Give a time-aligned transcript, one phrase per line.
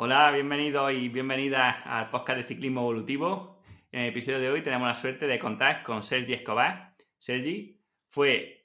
[0.00, 3.60] Hola, bienvenidos y bienvenidas al podcast de Ciclismo Evolutivo.
[3.90, 6.94] En el episodio de hoy tenemos la suerte de contar con Sergi Escobar.
[7.18, 8.62] Sergi fue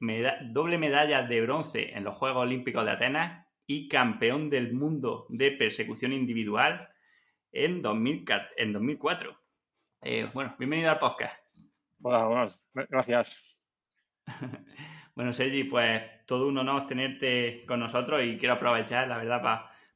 [0.52, 5.50] doble medalla de bronce en los Juegos Olímpicos de Atenas y campeón del mundo de
[5.54, 6.88] persecución individual
[7.52, 9.40] en, 2004.
[10.04, 11.36] Eh, bueno, bienvenido al podcast.
[12.04, 13.58] Hola, buenas, gracias.
[15.16, 19.42] bueno, Sergi, pues todo un honor tenerte con nosotros y quiero aprovechar, la verdad,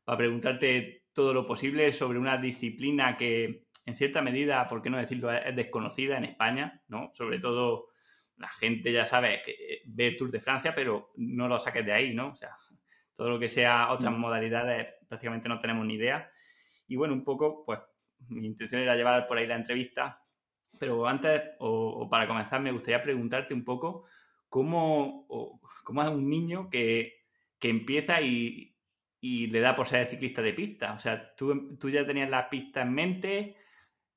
[0.04, 5.00] para preguntarte todo lo posible sobre una disciplina que, en cierta medida, por qué no
[5.00, 7.10] decirlo, es desconocida en España, ¿no?
[7.16, 7.88] Sobre todo
[8.36, 11.92] la gente ya sabe que ve el Tour de Francia, pero no lo saques de
[11.92, 12.34] ahí, ¿no?
[12.34, 12.56] O sea,
[13.16, 14.20] todo lo que sea otras mm.
[14.20, 16.30] modalidades prácticamente no tenemos ni idea.
[16.88, 17.80] Y bueno, un poco, pues
[18.28, 20.22] mi intención era llevar por ahí la entrevista,
[20.78, 24.06] pero antes, o, para comenzar, me gustaría preguntarte un poco
[24.50, 25.26] cómo,
[25.84, 27.24] cómo es un niño que,
[27.58, 28.77] que empieza y,
[29.20, 30.94] y le da por ser ciclista de pista.
[30.94, 33.58] O sea, ¿tú, tú ya tenías la pista en mente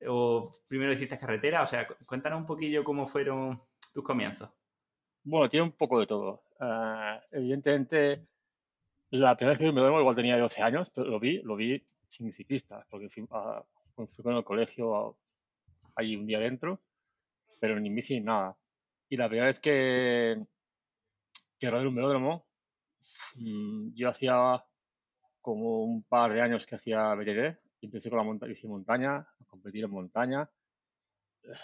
[0.07, 1.61] o primero hiciste carretera.
[1.61, 3.61] O sea, cuéntanos un poquillo cómo fueron
[3.93, 4.49] tus comienzos.
[5.23, 6.43] Bueno, tiene un poco de todo.
[6.59, 8.25] Uh, evidentemente,
[9.11, 11.83] la primera vez que me duermo igual tenía 12 años, pero lo vi, lo vi
[12.07, 13.25] sin ciclista, porque fui,
[13.95, 15.17] fui con el colegio
[15.95, 16.81] allí un día adentro,
[17.59, 18.57] pero ni bici ni nada.
[19.09, 20.43] Y la primera vez que,
[21.59, 22.47] que rodé un velódromo,
[23.35, 24.63] mm, yo hacía
[25.41, 27.59] como un par de años que hacía BTT.
[27.81, 30.49] Empecé con la monta bici montaña, a competir en montaña.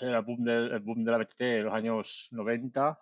[0.02, 3.00] Era el boom, del, el boom de la BTT en los años 90,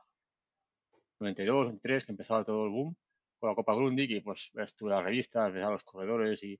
[1.19, 2.95] 92, 93, que empezaba todo el boom
[3.39, 6.59] con la Copa Grundig y pues estuve en las revistas, ves a los corredores y,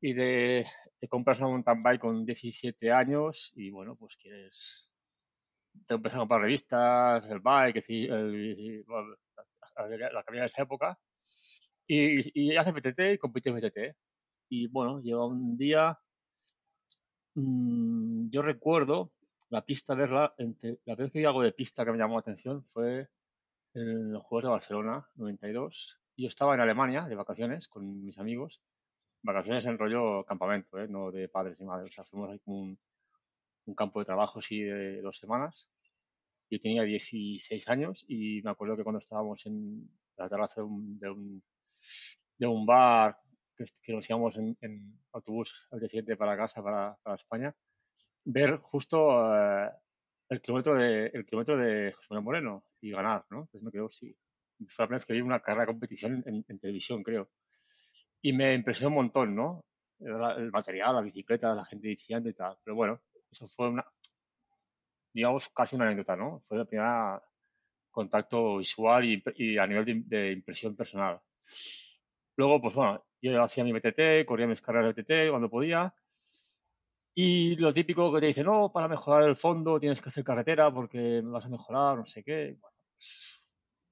[0.00, 0.66] y de,
[1.00, 4.86] de compras una mountain bike con 17 años y bueno, pues quieres
[5.86, 10.62] te empiezas a comprar revistas, el bike, el, el, la, la que había en esa
[10.62, 10.98] época
[11.90, 13.96] y, hace PTT y compite PTT.
[14.48, 15.98] Y bueno, lleva un día,
[17.34, 19.12] mmm, yo recuerdo
[19.50, 22.20] la pista verla, entre, la vez que yo hago de pista que me llamó la
[22.20, 23.08] atención fue
[23.74, 25.98] en los Juegos de Barcelona, 92.
[26.16, 28.62] Yo estaba en Alemania de vacaciones con mis amigos,
[29.22, 30.88] vacaciones en rollo campamento, ¿eh?
[30.88, 31.90] no de padres y madres.
[31.90, 32.78] O sea, fuimos ahí con un,
[33.66, 35.68] un campo de trabajo así de dos semanas.
[36.50, 40.98] Yo tenía 16 años y me acuerdo que cuando estábamos en la terraza de un
[40.98, 41.42] de un
[42.66, 43.18] bar
[43.82, 47.54] que, nos íbamos en, autobús al día siguiente para casa, para, para España,
[48.24, 49.70] ver justo eh,
[50.28, 53.40] el kilómetro de el kilómetro de José Manuel Moreno y ganar, ¿no?
[53.40, 54.16] Entonces me quedo, sí.
[54.68, 57.30] Fue la primera vez que vi una carrera de competición en, televisión, creo.
[58.22, 59.64] Y me impresionó un montón, ¿no?
[59.98, 62.56] El, material, la bicicleta, la gente diciendo y tal.
[62.62, 63.00] Pero bueno,
[63.30, 63.84] eso fue una,
[65.12, 66.40] digamos, casi una anécdota, ¿no?
[66.40, 67.20] Fue el primer
[67.90, 71.20] contacto visual y, a nivel de, de impresión personal.
[72.40, 75.92] Luego, pues bueno, yo hacía mi BTT, corría mis carreras de BTT cuando podía.
[77.14, 80.72] Y lo típico que te dice, no, para mejorar el fondo tienes que hacer carretera
[80.72, 82.56] porque vas a mejorar, no sé qué.
[82.58, 83.42] Bueno, pues,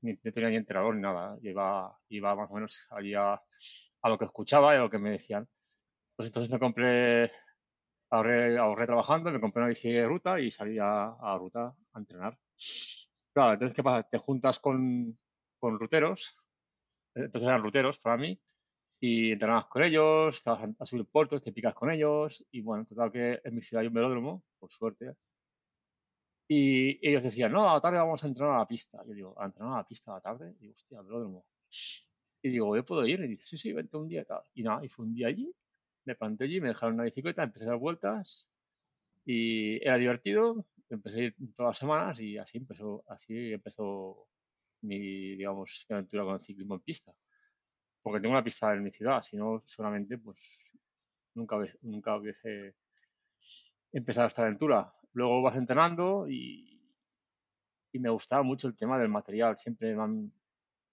[0.01, 1.37] ni, tenía ni entrenador ni nada.
[1.43, 3.39] Iba, iba más o menos allí a,
[4.05, 5.47] lo que escuchaba y a lo que me decían.
[6.17, 7.31] Pues entonces me compré,
[8.09, 11.99] ahorré, ahorré trabajando, me compré una bici de ruta y salí a, a ruta a
[11.99, 12.39] entrenar.
[13.35, 14.09] Claro, entonces, ¿qué pasa?
[14.09, 15.19] Te juntas con,
[15.59, 16.35] con ruteros
[17.19, 18.39] entonces eran ruteros para mí,
[19.01, 23.13] y entrenabas con ellos, estabas a subir puertos, te picas con ellos, y bueno, total
[23.13, 25.15] que en mi ciudad hay un velódromo, por suerte,
[26.49, 29.05] y ellos decían, no, a la tarde vamos a entrenar a la pista.
[29.07, 30.55] Yo digo, ¿a entrenar a la pista a la tarde?
[30.59, 31.45] Y digo, hostia, velódromo.
[32.41, 33.21] Y digo, ¿yo puedo ir?
[33.21, 34.43] Y dice, sí, sí, vente un día tal.
[34.55, 35.55] Y nada, y fue un día allí,
[36.07, 38.51] me planté allí, me dejaron una bicicleta, empecé a dar vueltas,
[39.27, 44.27] y era divertido, empecé a ir todas las semanas, y así empezó, así empezó
[44.83, 47.13] mi, digamos, aventura con el ciclismo en pista.
[48.03, 50.73] Porque tengo una pista en mi ciudad, si no, solamente, pues,
[51.35, 52.75] nunca, nunca hubiese
[53.93, 54.93] empezado esta aventura.
[55.13, 56.81] Luego vas entrenando y,
[57.93, 59.57] y me gustaba mucho el tema del material.
[59.59, 60.33] Siempre me, han,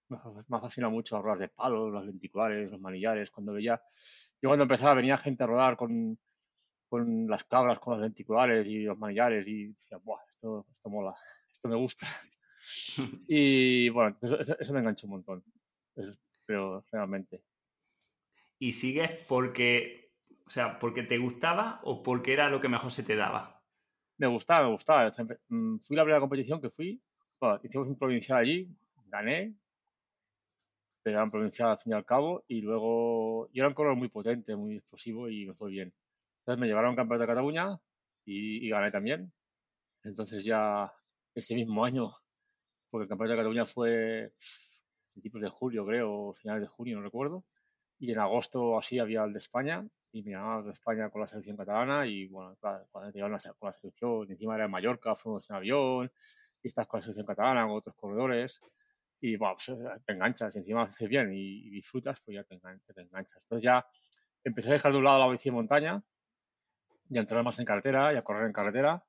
[0.09, 3.31] me fascina mucho hablar de palos, los lenticulares, los manillares.
[3.31, 3.81] Cuando veía,
[4.41, 6.17] yo cuando empezaba venía gente a rodar con,
[6.87, 11.15] con las cabras, con los lenticulares y los manillares y decía, Buah, esto, esto mola,
[11.51, 12.07] esto me gusta.
[13.27, 15.43] y bueno, eso, me enganchó un montón,
[16.45, 17.43] pero realmente.
[18.59, 20.11] Y sigues porque
[20.47, 23.61] O sea, ¿porque te gustaba o porque era lo que mejor se te daba?
[24.17, 25.11] Me gustaba, me gustaba.
[25.49, 27.01] Mm, fui la primera competición que fui,
[27.63, 28.69] hicimos un provincial allí,
[29.07, 29.55] gané,
[31.05, 33.95] pero era un provincial al fin y al cabo, y luego yo era un corredor
[33.95, 35.93] muy potente, muy explosivo y me fue bien.
[36.39, 37.79] Entonces me llevaron a un campeonato de Cataluña
[38.25, 39.31] y, gané también.
[40.03, 40.91] Entonces ya
[41.35, 42.11] ese mismo año,
[42.95, 44.31] porque el campeonato de Cataluña fue
[45.11, 47.43] principios de julio, creo, finales de junio, no recuerdo,
[47.99, 51.27] y en agosto así había el de España, y me llamaban de España con la
[51.27, 55.49] selección catalana, y bueno, cuando te llevaron con la selección, encima era en Mallorca, fuimos
[55.49, 56.09] en avión,
[56.63, 58.61] y estás con la selección catalana, con otros corredores,
[59.19, 62.55] y bueno, pues, eh, te enganchas, y encima haces bien y, disfrutas, pues ya te,
[62.55, 63.43] enganchas.
[63.43, 63.85] Entonces ya
[64.41, 66.01] empecé a dejar de un lado la bici de montaña,
[67.09, 69.03] y a entrar más en carretera, y a correr en carretera,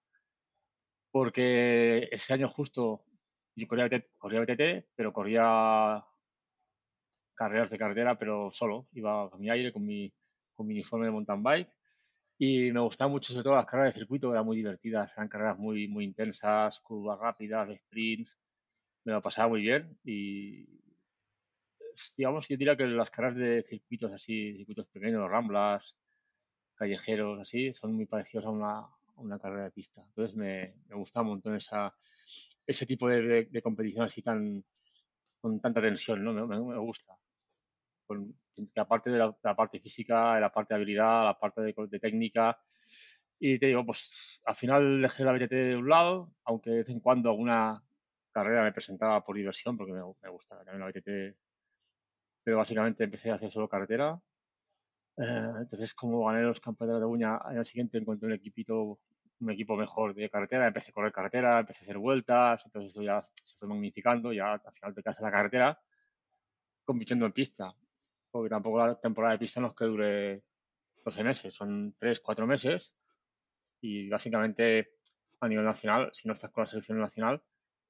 [1.12, 3.06] porque ese año justo
[3.56, 3.88] yo corría,
[4.19, 6.05] corría BTT, pero corría
[7.35, 8.87] carreras de carretera, pero solo.
[8.93, 10.12] Iba a mi aire con mi,
[10.55, 11.75] con mi uniforme de mountain bike.
[12.38, 15.58] Y me gustaban mucho, sobre todo las carreras de circuito, eran muy divertidas, eran carreras
[15.58, 18.38] muy, muy intensas, curvas rápidas, sprints.
[19.05, 20.67] Me lo pasaba muy bien y,
[22.17, 25.97] digamos, yo diría que las carreras de circuitos así, circuitos pequeños, ramblas,
[26.75, 28.87] callejeros, así, son muy parecidos a una,
[29.17, 30.03] una carrera de pista.
[30.05, 31.94] Entonces me, me gusta un montón esa,
[32.67, 34.65] ese tipo de, de, competición así tan
[35.41, 36.33] con tanta tensión, ¿no?
[36.33, 37.17] Me, me, gusta.
[38.07, 42.01] Con, que aparte de la, parte física, de la parte de habilidad, la parte de,
[42.01, 42.59] técnica.
[43.39, 46.89] Y te digo, pues al final dejé la BTT de un lado, aunque de vez
[46.89, 47.83] en cuando alguna
[48.33, 51.37] carrera me presentaba por diversión, porque me, me gusta también la BTT.
[52.45, 54.21] Pero básicamente empecé a hacer solo carretera.
[55.19, 59.01] Eh, entonces, como gané los campeonatos de Uña, al año siguiente encontré un equipito
[59.41, 63.03] un equipo mejor de carretera, empecé a correr carretera, empecé a hacer vueltas, entonces eso
[63.03, 65.81] ya se fue magnificando, ya al final te quedas en la carretera
[66.85, 67.75] compitiendo en pista,
[68.31, 70.43] porque tampoco la temporada de pista no es que dure
[71.05, 72.97] 12 meses, son 3, 4 meses
[73.81, 74.93] y básicamente
[75.41, 77.43] a nivel nacional, si no estás con la selección nacional,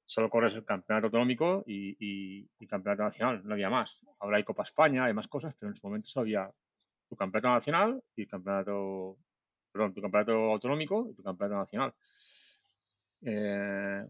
[0.05, 4.05] solo corres el campeonato autonómico y, y, y campeonato nacional, no había más.
[4.19, 6.51] Ahora hay Copa España, hay más cosas, pero en su momento solo había
[7.09, 9.17] tu campeonato nacional y el campeonato
[9.77, 11.93] perdón, tu campeonato autonómico y tu campeonato nacional.
[13.21, 14.05] Eh,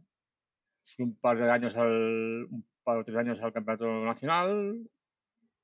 [0.84, 4.80] fui un par de años al, un par o tres años al campeonato nacional,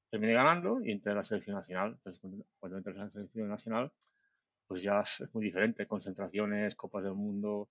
[0.10, 1.94] terminé ganando y entré a la selección nacional.
[1.94, 2.22] Entonces,
[2.60, 3.92] cuando, entras a la selección nacional,
[4.68, 7.70] pues ya es muy diferente, concentraciones, copas del mundo,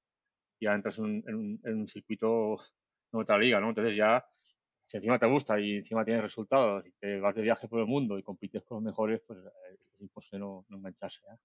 [0.61, 2.56] ya entras en, un, en circuito
[3.12, 3.69] de otra liga, ¿no?
[3.70, 4.25] Entonces ya,
[4.87, 7.87] si encima te gusta y encima tienes resultados y te vas de viaje por el
[7.87, 11.23] mundo y compites con los mejores, pues eh, es imposible no, no engancharse.
[11.26, 11.37] ¿eh?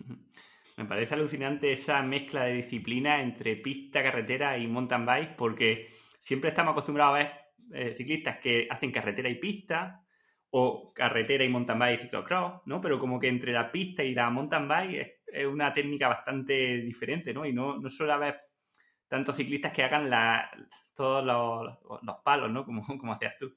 [0.76, 6.50] Me parece alucinante esa mezcla de disciplina entre pista, carretera y mountain bike, porque siempre
[6.50, 7.32] estamos acostumbrados a ver
[7.72, 10.02] eh, ciclistas que hacen carretera y pista,
[10.50, 12.80] o carretera y mountain bike y ciclocross, ¿no?
[12.80, 17.32] Pero como que entre la pista y la mountain bike es, una técnica bastante diferente,
[17.32, 17.46] ¿no?
[17.46, 18.40] Y no, no suele haber
[19.06, 20.50] tantos ciclistas que hagan la,
[20.94, 22.64] todos los, los, palos, ¿no?
[22.64, 23.54] Como, como hacías tú.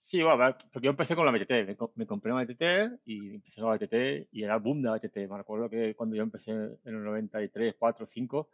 [0.00, 3.70] Sí, bueno, porque yo empecé con la BTT, me, compré una BTT y empecé con
[3.70, 5.28] la BTT y era el boom de la BTT.
[5.28, 8.48] Me acuerdo que cuando yo empecé en el 93, 4, 5,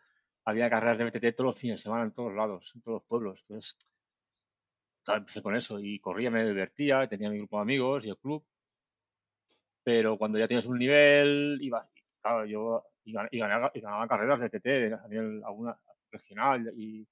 [0.47, 3.05] había carreras de BTT todos los fines de semana en todos lados, en todos los
[3.05, 3.41] pueblos.
[3.43, 3.77] Entonces,
[5.05, 8.19] claro, empecé con eso y corría, me divertía, tenía mi grupo de amigos y el
[8.19, 8.45] club.
[9.83, 11.83] Pero cuando ya tienes un nivel, iba,
[12.21, 13.71] claro, yo y, ganaba,
[14.09, 15.79] carreras de BTT a nivel alguna
[16.11, 17.07] regional y,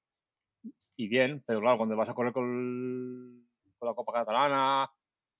[0.97, 3.47] y bien, pero claro, cuando vas a correr con
[3.86, 4.90] la Copa Catalana,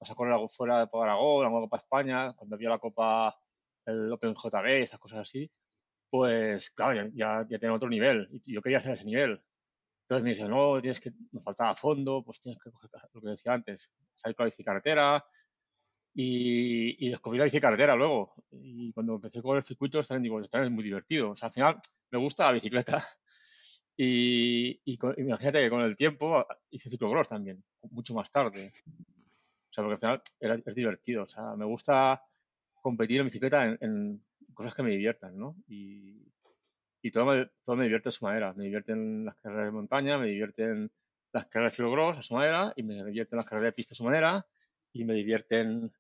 [0.01, 3.37] vas a correr fuera de Aragón, la Copa España, cuando había la Copa,
[3.87, 5.51] el Open JB, esas cosas así,
[6.11, 9.43] pues claro, ya, ya, tenía otro nivel y yo quería hacer ese nivel.
[10.03, 13.29] Entonces me dice, no, tienes que, me faltaba fondo, pues tienes que coger lo que
[13.29, 15.25] decía antes, salir con la bicicarretera
[16.15, 18.35] y, y descubrí la bicicarretera luego.
[18.51, 21.31] Y cuando empecé con el circuito, también digo, esto es muy divertido.
[21.31, 21.79] O sea, al final
[22.11, 23.03] me gusta la bicicleta
[23.97, 28.73] y, imagínate que con el tiempo hice ciclocross también, mucho más tarde.
[29.71, 31.25] O sea, porque al final es divertido.
[31.25, 32.23] O sea, me gusta
[32.75, 34.23] competir en bicicleta en,
[34.55, 35.57] cosas que me diviertan, ¿no?
[35.67, 36.31] Y,
[37.01, 38.53] y todo, me, todo me divierte a su manera.
[38.55, 40.91] Me divierten las carreras de montaña, me divierten
[41.33, 43.97] las carreras de ciclocross a su manera, y me divierten las carreras de pista a
[43.97, 44.47] su manera,
[44.93, 45.91] y me divierten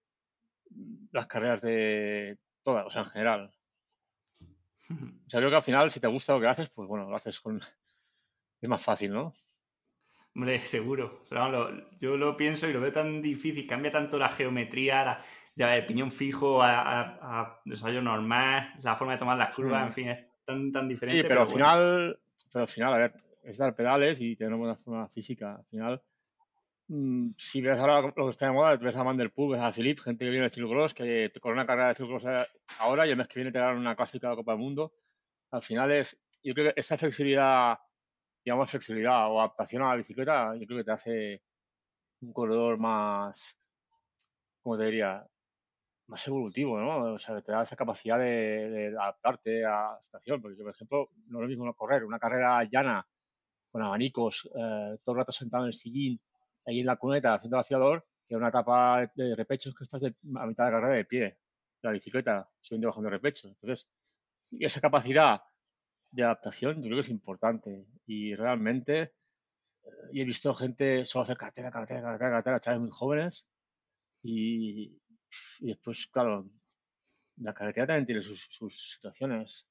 [1.13, 3.53] las carreras de todas, o sea, en general.
[5.27, 7.17] O sea, creo que al final, si te gusta lo que haces, pues bueno, lo
[7.17, 7.63] haces con,
[8.63, 9.35] es más fácil, ¿no?
[10.35, 11.25] Hombre, seguro.
[11.29, 15.21] Pero yo lo pienso y lo veo tan difícil, cambia tanto la geometría,
[15.55, 20.09] ya el piñón fijo a, desarrollo normal, la forma de tomar las curvas, en fin,
[20.09, 21.23] es tan, tan diferente.
[21.23, 22.19] Sí, pero, al final,
[22.51, 25.57] pero al final, a ver, es dar pedales y tener una forma física.
[25.57, 26.03] Al final,
[26.89, 29.61] mm, si ves ahora lo que está de moda, ves a Van der Poel, ves
[29.61, 32.49] a Philippe, gente que viene de ciclocross, que con una carrera de ciclocross
[32.81, 34.93] ahora y el mes que viene te dan una clásica de Copa del Mundo.
[35.51, 37.79] Al final es, yo creo que esa flexibilidad,
[38.45, 41.43] digamos, flexibilidad o adaptación a la bicicleta, yo creo que te hace
[42.23, 43.59] un corredor más,
[44.63, 45.27] ¿cómo te diría?
[46.09, 47.15] Más evolutivo, ¿no?
[47.15, 50.43] O sea, te da esa capacidad de, adaptarte a la situación.
[50.43, 53.07] Porque, por ejemplo, no es lo mismo correr una carrera llana
[53.71, 56.21] con abanicos, eh, todo el rato sentado en el sillín,
[56.67, 60.67] ahí en la cuneta haciendo vaciador, que una etapa de repechos que estás a mitad
[60.67, 61.39] de carrera de pie,
[61.83, 63.47] la bicicleta, subiendo y bajando repechos.
[63.47, 63.91] Entonces,
[64.61, 65.43] esa capacidad
[66.13, 69.13] de adaptación yo creo que es importante y realmente
[70.13, 73.49] y he visto gente solo hacer cartera, cartera, cartera, cartera, chavales muy jóvenes.
[74.23, 75.01] Y,
[75.61, 76.49] y después, claro,
[77.37, 79.67] la carretera también tiene sus, sus situaciones.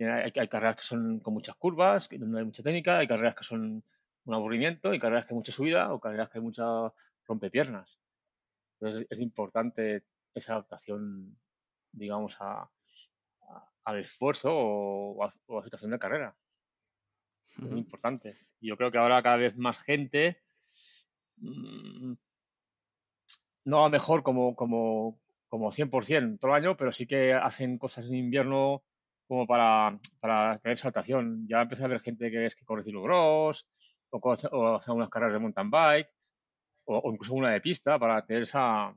[0.00, 3.36] Hay, hay, carreras que son con muchas curvas, que no hay mucha técnica, hay carreras
[3.36, 3.84] que son
[4.24, 6.64] un aburrimiento, hay carreras que hay mucha subida o carreras que hay mucha
[7.26, 8.00] rompepiernas.
[8.80, 11.38] Entonces es importante esa adaptación,
[11.92, 12.68] digamos, a,
[13.84, 16.36] al esfuerzo o a, o a la situación de carrera
[17.58, 18.36] muy importante.
[18.60, 20.42] Y yo creo que ahora cada vez más gente,
[21.36, 22.14] mm,
[23.66, 28.06] no a mejor como, como, como 100% todo el año, pero sí que hacen cosas
[28.08, 28.84] en invierno
[29.26, 31.46] como para, para tener saltación.
[31.48, 33.66] Ya empecé a ver gente que es que corre gross
[34.10, 36.08] o, o hace unas carreras de mountain bike
[36.86, 38.94] o, incluso una de pista para tener esa,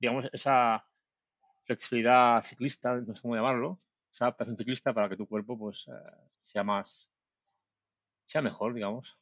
[0.00, 0.84] digamos, esa
[1.64, 6.12] flexibilidad ciclista, no sé cómo llamarlo, esa adaptación ciclista para que tu cuerpo pues eh,
[6.40, 7.10] sea más,
[8.24, 9.18] sea mejor, digamos.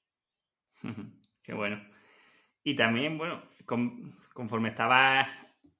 [1.43, 1.83] Qué bueno.
[2.63, 3.43] Y también, bueno,
[4.35, 5.29] conforme estabas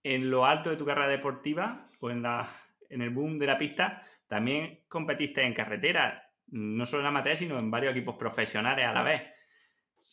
[0.02, 2.49] en lo alto de tu carrera deportiva o en, la,
[2.88, 7.59] en el boom de la pista, también competiste en carretera, no solo en amateur, sino
[7.59, 9.23] en varios equipos profesionales a la vez.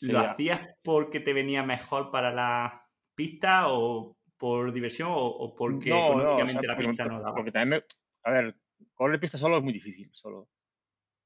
[0.09, 2.85] ¿Lo hacías porque te venía mejor para la
[3.15, 7.35] pista o por diversión o, porque económicamente la pista no daba?
[7.35, 7.83] Porque también,
[8.23, 8.55] a ver,
[8.93, 10.49] correr pista solo es muy difícil, solo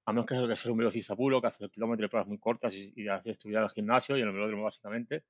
[0.05, 2.93] a menos que, ser un velocista puro, que hace kilómetros de pruebas muy cortas y,
[2.95, 5.25] y hace estudiar al gimnasio y en el velódromo básicamente,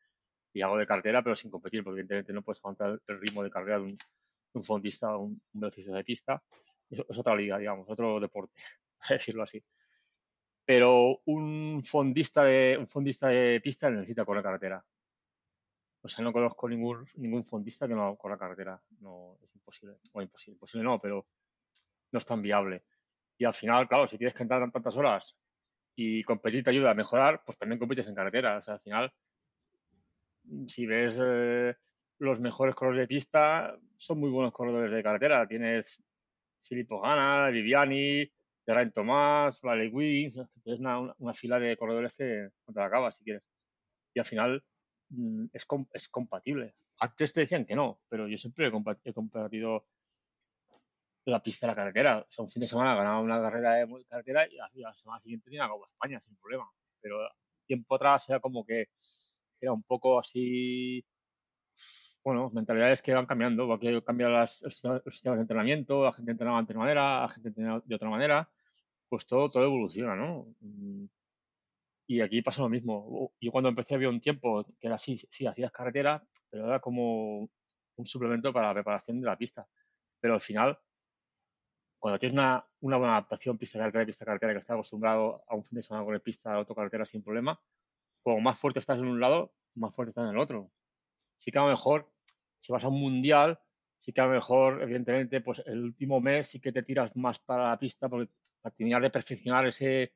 [0.54, 3.50] y hago de cartera, pero sin competir, porque evidentemente no puedes aguantar el ritmo de
[3.50, 3.96] carrera de
[4.54, 6.44] un, fondista o un, velocista de pista.
[6.90, 8.54] Es, otra liga, digamos, otro deporte,
[9.00, 9.64] para decirlo así.
[10.66, 14.84] Pero un fondista de, un fondista de pista necesita correr carretera.
[16.04, 18.82] O sea, no conozco ningún, ningún fondista que no corra carretera.
[19.00, 19.98] No, es imposible.
[20.14, 21.28] O imposible, imposible no, pero
[22.12, 22.84] no es tan viable.
[23.38, 25.38] Y al final, claro, si tienes que entrar tantas horas
[25.96, 28.58] y competir te ayuda a mejorar, pues también compites en carretera.
[28.58, 29.14] O sea, al final,
[30.68, 31.76] si ves eh,
[32.20, 35.48] los mejores corredores de pista, son muy buenos corredores de carretera.
[35.48, 36.04] Tienes
[36.62, 38.32] Filippo Gana, Viviani,
[38.66, 43.24] Geraint Tomás, Vale Wins, tienes una, fila de corredores que no te la acabas si
[43.24, 43.50] quieres.
[44.14, 44.64] Y al final
[45.12, 46.76] mm, es, es compatible.
[47.00, 49.86] Antes te decían que no, pero yo siempre he, compartido
[51.26, 52.20] la pista de la carretera.
[52.20, 55.46] O sea, un fin de semana ganaba una carrera de carretera y la semana siguiente
[55.46, 56.70] tenía Copa España sin problema.
[57.00, 57.18] Pero
[57.66, 58.90] tiempo atrás era como que
[59.62, 61.06] era un poco así,
[62.24, 66.64] bueno, mentalidades que van cambiando, porque cambian las, los, sistemas de entrenamiento, la gente entrenaba
[66.64, 68.50] de manera, la gente entrenaba de otra manera,
[69.08, 70.48] pues todo, todo evoluciona, ¿no?
[72.12, 73.32] Y aquí pasa lo mismo.
[73.40, 77.50] Yo cuando empecé había un tiempo que era así, sí, hacías carretera, pero era como
[77.96, 79.66] un suplemento para la preparación de la pista.
[80.20, 80.78] Pero al final
[82.00, 85.84] cuando tienes una, una buena adaptación pista-carretera pista-carretera que estás acostumbrado a un fin de
[85.84, 87.58] semana con el pista, autocarretera sin problema,
[88.24, 90.70] como más fuerte estás en un lado, más fuerte estás en el otro.
[91.38, 92.12] Sí que a lo mejor,
[92.60, 93.58] si vas a un mundial,
[93.98, 97.40] sí que a lo mejor, evidentemente, pues el último mes sí que te tiras más
[97.40, 98.30] para la pista porque
[98.62, 100.12] para terminar de perfeccionar ese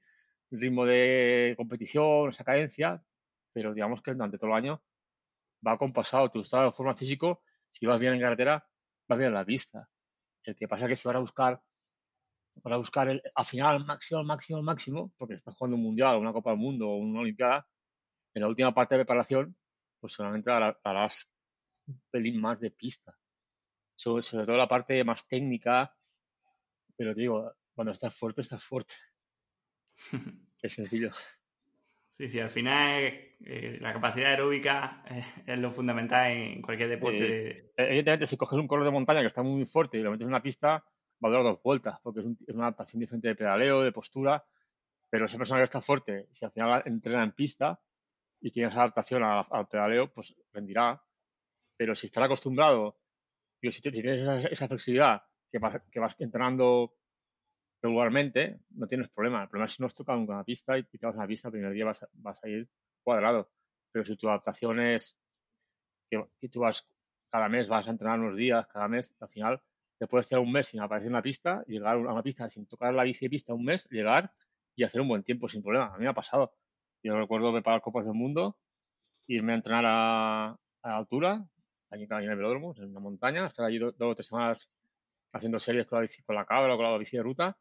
[0.59, 3.03] ritmo de competición, esa cadencia,
[3.53, 4.83] pero digamos que durante todo el año
[5.65, 8.67] va compasado tu estado de forma físico, si vas bien en carretera,
[9.07, 9.89] vas bien en la pista.
[10.43, 11.61] El que pasa es que si vas a buscar
[12.61, 16.33] para buscar el, al máximo, al máximo, al máximo, porque estás jugando un mundial, una
[16.33, 17.67] Copa del Mundo o una Olimpiada,
[18.33, 19.55] en la última parte de preparación,
[19.99, 21.29] pues solamente harás
[21.87, 23.17] un pelín más de pista.
[23.95, 25.95] Sobre, todo la parte más técnica,
[26.97, 28.95] pero te digo, cuando estás fuerte, estás fuerte.
[30.61, 31.11] es sencillo.
[32.09, 33.03] Sí, sí, al final
[33.43, 35.03] eh, la capacidad aeróbica
[35.45, 37.73] es, lo fundamental en cualquier deporte.
[37.75, 40.29] Evidentemente, si coges un color de montaña que está muy fuerte y lo metes en
[40.29, 40.81] una pista,
[41.23, 42.25] va a durar dos vueltas, porque es,
[42.55, 44.45] una adaptación diferente de pedaleo, de postura,
[45.09, 47.81] pero esa persona que está fuerte, si al final entrena en pista
[48.39, 51.01] y tiene esa adaptación al, pedaleo, pues rendirá.
[51.75, 52.97] Pero si está acostumbrado,
[53.61, 55.21] digo, si, tienes esa, flexibilidad
[55.51, 56.93] que vas, que vas entrenando
[57.85, 59.43] regularmente, no tienes problema.
[59.43, 61.73] El problema es si no has tocado una pista y a una pista, el primer
[61.73, 62.67] día vas, vas a ir
[63.03, 63.49] cuadrado.
[63.91, 65.17] Pero si tu adaptación es
[66.09, 66.87] que, tú vas
[67.29, 69.61] cada mes, vas a entrenar unos días, cada mes, al final
[69.97, 72.65] te puedes estar un mes sin aparecer en una pista, llegar a una pista sin
[72.67, 74.33] tocar la bici de pista un mes, llegar
[74.75, 75.93] y hacer un buen tiempo sin problema.
[75.93, 76.53] A mí me ha pasado.
[77.03, 78.57] Yo recuerdo preparar Copas del Mundo,
[79.27, 80.47] irme a entrenar a,
[80.81, 81.45] a altura,
[81.89, 84.71] allí en el velódromo, en una montaña, estar allí dos o tres semanas
[85.31, 87.57] haciendo series con la, bici, con la o con la bici de ruta,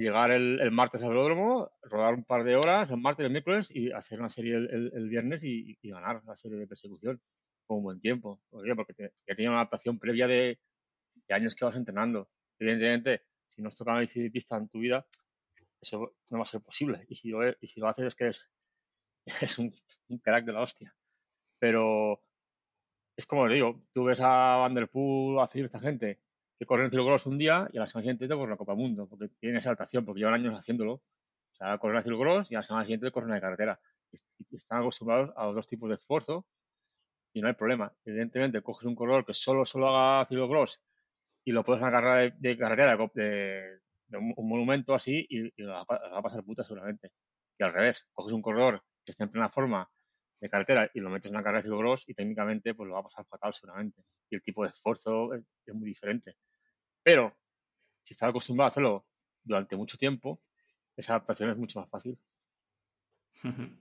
[0.00, 3.70] llegar el, martes al velódromo, rodar un par de horas el martes y el miércoles
[3.74, 7.20] y hacer una serie el, viernes y, ganar la serie de persecución
[7.66, 8.40] con un buen tiempo.
[8.50, 10.58] Porque ya tenía una adaptación previa de,
[11.28, 12.28] años que vas entrenando.
[12.58, 15.06] Evidentemente, si no has tocado una bici pista en tu vida,
[15.80, 17.04] eso no va a ser posible.
[17.08, 18.28] Y si lo, y si lo haces es que
[19.44, 19.72] es, un,
[20.08, 20.94] un crack de la hostia.
[21.58, 22.22] Pero
[23.16, 26.20] es como digo, tú ves a Vanderpool, a esta gente
[26.60, 28.74] que corren el ciclocross un día y a la semana siguiente te corren la Copa
[28.74, 30.92] Mundo, porque tienen esa adaptación, porque llevan años haciéndolo.
[30.92, 33.80] O sea, corren el ciclocross y a la semana siguiente corren de carretera.
[34.52, 36.46] Están acostumbrados a los dos tipos de esfuerzo
[37.32, 37.90] y no hay problema.
[38.04, 40.82] Evidentemente, coges un corredor que solo, solo haga ciclocross
[41.46, 43.80] y lo puedes agarrar de, carretera, de,
[44.18, 47.10] un, monumento así, y, y va, a pasar puta seguramente.
[47.58, 49.88] Y al revés, coges un corredor que esté en plena forma
[50.40, 53.00] de carretera y lo metes en una carrera de ciclocross y técnicamente pues lo va
[53.00, 54.02] a pasar fatal seguramente.
[54.30, 56.36] Y el tipo de esfuerzo es, muy diferente.
[57.02, 57.36] Pero
[58.02, 59.06] si estás acostumbrado a hacerlo
[59.42, 60.40] durante mucho tiempo,
[60.96, 62.18] esa adaptación es mucho más fácil.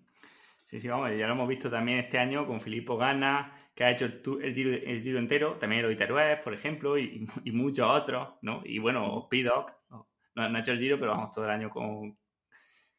[0.69, 3.89] Sí, sí, vamos, ya lo hemos visto también este año con Filippo Gana, que ha
[3.89, 8.61] hecho el, giro, entero, también el Iteruez, por ejemplo, y, muchos otros, ¿no?
[8.63, 12.15] Y bueno, Pidoc, no, no, ha hecho el giro, pero vamos todo el año con,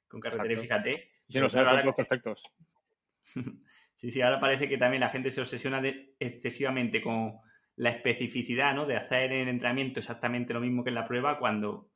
[0.08, 1.12] con carretera y fíjate.
[1.28, 2.42] Sí, los los perfectos.
[3.94, 5.82] Sí, sí, ahora parece que también la gente se obsesiona
[6.18, 7.38] excesivamente con
[7.80, 8.84] la especificidad, ¿no?
[8.84, 11.88] De hacer en el entrenamiento exactamente lo mismo que en la prueba cuando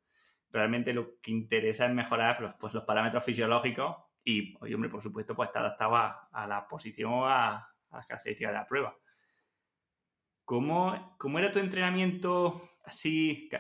[0.51, 5.37] realmente lo que interesa es mejorar los, pues, los parámetros fisiológicos y, hombre, por supuesto,
[5.37, 8.97] pues está adaptado a, la posición o a, las características de la prueba.
[10.47, 13.51] ¿Cómo, ¿Cómo, era tu entrenamiento así?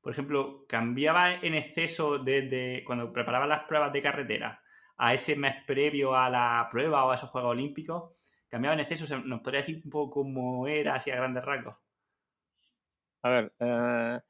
[0.00, 4.62] Por ejemplo, ¿cambiaba en exceso desde cuando preparabas las pruebas de carretera?
[4.98, 8.12] a ese mes previo a la prueba o a esos Juegos Olímpicos?
[8.52, 9.18] ¿Cambiaba en exceso?
[9.20, 11.74] ¿Nos podría decir un poco cómo era así a grandes rasgos?
[13.22, 14.20] A ver, eh,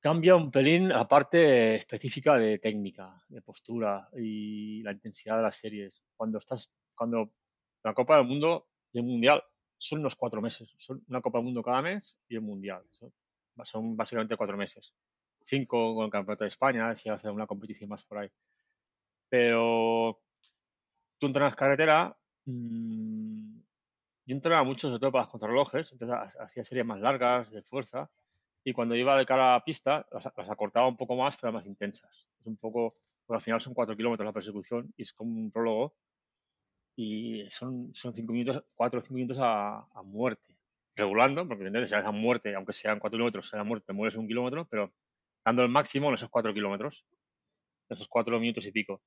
[0.00, 5.56] cambia un pelín la parte específica de técnica, de postura y la intensidad de las
[5.56, 6.04] series.
[6.16, 7.30] Cuando estás, cuando
[7.84, 9.44] la Copa del Mundo y el Mundial
[9.78, 12.82] son unos cuatro meses, son una Copa del Mundo cada mes y el Mundial.
[12.90, 14.92] Son, básicamente cuatro meses.
[15.44, 18.28] Cinco con el Campeonato de España, si hace una competición más por ahí.
[19.28, 20.20] Pero
[21.18, 23.58] tú entrenas carretera, mmm,
[24.26, 28.10] yo entrenaba mucho, sobre todo para los contrarrelojes, entonces hacía series más largas, de fuerza,
[28.64, 31.66] y cuando iba de cara a la pista, las, acortaba un poco más, pero más
[31.66, 32.26] intensas.
[32.40, 35.50] Es un poco, porque al final son cuatro kilómetros la persecución y es como un
[35.50, 35.94] prólogo,
[36.96, 40.54] y son, son cinco minutos, cuatro o cinco minutos a, muerte.
[40.96, 41.90] Regulando, porque ¿entiendes?
[41.90, 44.92] si a muerte, aunque sean cuatro kilómetros, sea muerte, te mueres un kilómetro, pero
[45.44, 47.04] dando el máximo en esos cuatro kilómetros,
[47.88, 49.02] esos cuatro minutos y pico.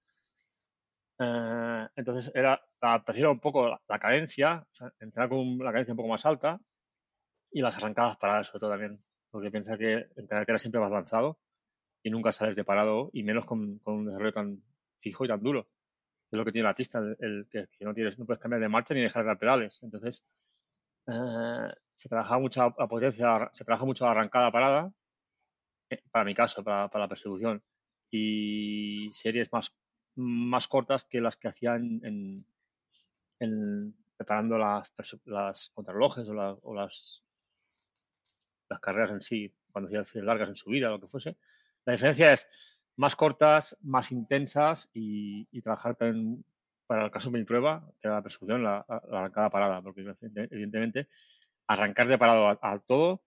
[1.19, 4.65] Eh, entonces era adaptación un poco la, cadencia,
[4.99, 6.59] entrar con la cadencia un poco más alta
[7.51, 11.39] y las arrancadas paradas sobre todo también, porque piensa que en carretera siempre vas avanzado
[12.03, 14.63] y nunca sales de parado y menos con, un desarrollo tan
[14.99, 15.67] fijo y tan duro.
[16.31, 18.93] Es lo que tiene la pista, el, que, no tienes, no puedes cambiar de marcha
[18.93, 19.81] ni dejar de pedales.
[19.83, 20.27] Entonces
[21.07, 24.91] eh, se trabaja mucho la potencia, se trabaja mucho la arrancada parada,
[25.89, 27.63] eh, para mi caso, para, para la persecución
[28.11, 29.75] y series más
[30.17, 32.01] más cortas que las que hacían
[33.39, 34.93] en, preparando las,
[35.25, 37.23] las contrarrelojes o, o, las,
[38.67, 41.37] las carreras en sí, cuando hacían largas en su vida, lo que fuese.
[41.85, 42.49] La diferencia es
[42.97, 46.43] más cortas, más intensas y, trabajar también
[46.87, 50.01] para el caso de mi prueba, que era la persecución, la, arrancada parada, porque
[50.51, 51.07] evidentemente
[51.67, 53.21] arrancar de parado al todo,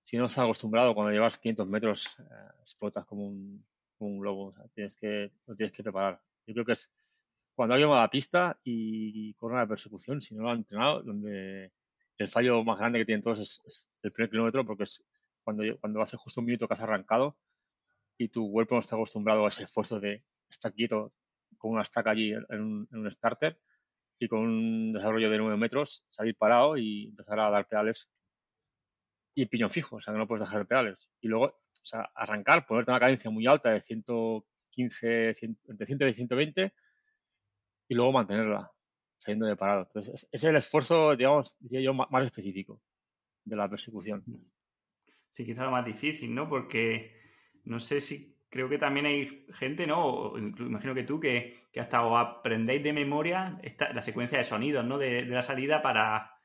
[0.00, 2.24] si no estás acostumbrado, cuando llevas 500 metros, eh,
[2.60, 3.64] explotas como un,
[4.06, 4.54] un lobo.
[4.74, 6.20] tienes que, lo tienes que preparar.
[6.46, 6.92] Yo creo que es
[7.54, 11.02] cuando alguien va a la pista y corre una persecución, si no lo han entrenado,
[11.02, 11.72] donde
[12.18, 15.04] el fallo más grande que tienen todos es, el primer kilómetro, porque es
[15.42, 17.36] cuando, cuando hace justo un minuto que has arrancado
[18.18, 21.12] y tu cuerpo no está acostumbrado a ese esfuerzo de estar quieto
[21.58, 23.58] con una estaca allí en un, starter
[24.18, 28.10] y con un desarrollo de 9 metros, salir parado y empezar a dar pedales
[29.34, 31.10] y piñón fijo, o sea, que no puedes dejar de pedales.
[31.20, 35.34] Y luego o sea, arrancar, ponerte una cadencia muy alta de 115,
[35.68, 36.72] entre 100 y 120
[37.88, 38.70] y luego mantenerla
[39.18, 39.82] saliendo de parado.
[39.82, 42.80] Entonces, ese es el esfuerzo, digamos, diría yo, más específico
[43.44, 44.24] de la persecución.
[45.30, 46.48] Sí, quizá lo más difícil, ¿no?
[46.48, 47.20] Porque
[47.64, 50.36] no sé si creo que también hay gente, ¿no?
[50.36, 53.58] imagino que tú, que, hasta os aprendéis de memoria
[53.94, 54.98] la secuencia de sonidos, ¿no?
[54.98, 56.38] De, la salida para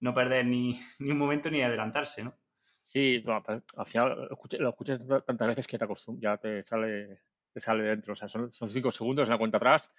[0.00, 2.34] no perder ni, un momento ni adelantarse, ¿no?
[2.82, 5.86] Sí, al final lo escuchas, tantas veces que te
[6.18, 7.20] ya te sale,
[7.52, 8.12] te sale dentro.
[8.12, 9.90] O sea, son, cinco segundos en la cuenta atrás.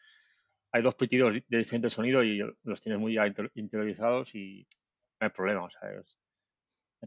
[0.72, 3.18] Hay dos pitidos de diferente sonido y los tienes muy
[3.56, 4.68] interiorizados y
[5.20, 5.64] no hay problema.
[5.64, 5.90] O sea,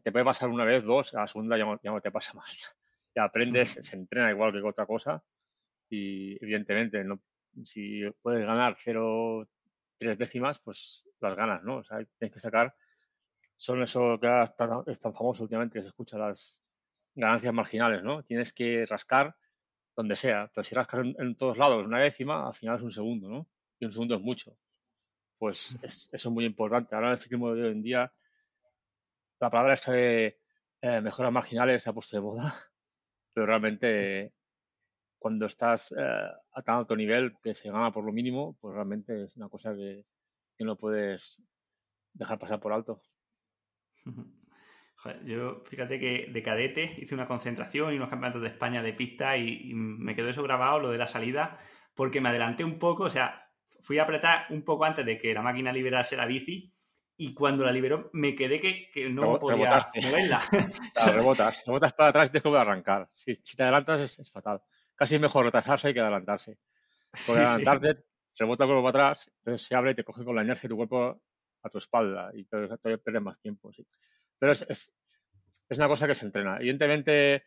[0.03, 2.77] te puede pasar una vez, dos, a la segunda ya ya no te pasa más
[3.15, 5.23] ya aprendes, se entrena igual que otra cosa
[5.89, 7.21] y evidentemente no,
[7.65, 9.49] si puedes ganar cero,
[9.99, 11.79] tres décimas, pues las ganas, ¿no?
[11.79, 12.75] O sea, tienes que sacar,
[13.57, 14.45] son eso que
[14.87, 16.64] es tan famoso últimamente que se escucha las
[17.14, 18.23] ganancias marginales, ¿no?
[18.23, 19.35] Tienes que rascar
[19.97, 23.29] donde sea, pero si rascas en, todos lados una décima, al final es un segundo,
[23.29, 23.47] ¿no?
[23.81, 24.57] Y un segundo es mucho.
[25.38, 26.95] Pues es, eso es muy importante.
[26.95, 28.12] Ahora en el ciclismo de hoy en día,
[29.40, 30.38] la palabra esta de
[30.83, 32.53] eh, mejoras marginales se ha puesto de moda
[33.33, 34.33] pero realmente
[35.19, 39.25] cuando estás eh, a tan alto nivel que se gana por lo mínimo, pues realmente
[39.25, 40.05] es una cosa que,
[40.61, 41.42] no puedes
[42.14, 43.03] dejar pasar por alto.
[45.25, 49.37] Yo fíjate que de cadete hice una concentración y unos campeonatos de España de pista
[49.37, 51.59] y, y, me quedó eso grabado, lo de la salida,
[51.95, 53.47] porque me adelanté un poco, o sea,
[53.81, 56.73] fui a apretar un poco antes de que la máquina liberase la bici
[57.16, 60.01] y cuando la liberó me quedé que, que no podía rebotaste.
[60.03, 60.42] moverla.
[61.14, 63.09] rebotas, rebotas para atrás y tienes que arrancar.
[63.12, 64.61] Si, si te adelantas es, fatal.
[64.95, 66.59] Casi es mejor retrasarse que adelantarse.
[67.27, 68.05] Porque adelantarte,
[68.38, 70.73] rebota el cuerpo para atrás, entonces se abre y te coge con la inercia de
[70.73, 71.23] tu cuerpo
[71.66, 73.72] a tu espalda y te pierdes más tiempo.
[73.72, 73.87] Sí.
[74.38, 74.96] Pero es, es,
[75.68, 76.59] es una cosa que se entrena.
[76.59, 77.44] Evidentemente,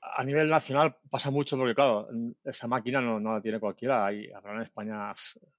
[0.00, 2.08] a nivel nacional pasa mucho porque, claro,
[2.44, 4.06] esa máquina no, no la tiene cualquiera.
[4.06, 5.12] Hay, en España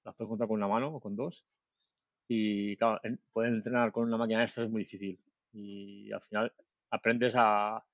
[0.04, 1.46] la puedes contar con una mano o con dos
[2.28, 3.00] y claro,
[3.32, 5.18] poder entrenar con una máquina de estas es muy difícil.
[5.52, 6.52] Y al final
[6.90, 7.84] aprendes a...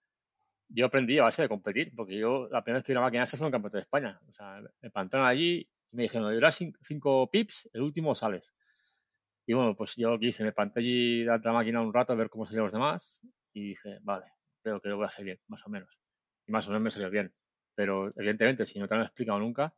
[0.70, 3.22] Yo aprendí a base de competir, porque yo la primera vez que vi una máquina
[3.22, 4.20] de estas fue en el Campeonato de España.
[4.28, 8.52] O sea, me plantaron allí y me dijeron, duras cinco, pips, el último sales.
[9.48, 12.16] Y bueno, pues yo lo que hice, me planté allí la máquina un rato a
[12.16, 13.22] ver cómo salían los demás
[13.54, 14.26] y dije, vale,
[14.62, 15.98] creo que lo voy a hacer bien, más o menos.
[16.46, 17.32] Y más o menos me salió bien.
[17.74, 19.74] Pero evidentemente, si no te lo han explicado nunca,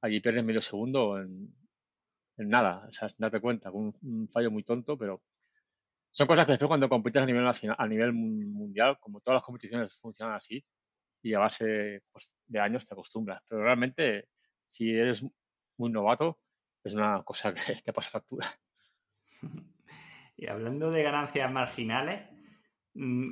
[0.00, 1.52] allí pierdes medio segundo en,
[2.36, 5.20] nada, o sea, sin darte cuenta, con un, fallo muy tonto, pero
[6.12, 9.44] son cosas que después cuando compites a nivel nacional, a nivel mundial, como todas las
[9.44, 10.64] competiciones funcionan así,
[11.20, 13.42] y a base pues, de años te acostumbras.
[13.48, 14.28] Pero realmente,
[14.66, 15.26] si eres
[15.78, 16.38] muy novato,
[16.84, 18.46] es una cosa que te pasa factura.
[20.36, 22.22] Y hablando de ganancias marginales,
[22.94, 23.30] mm,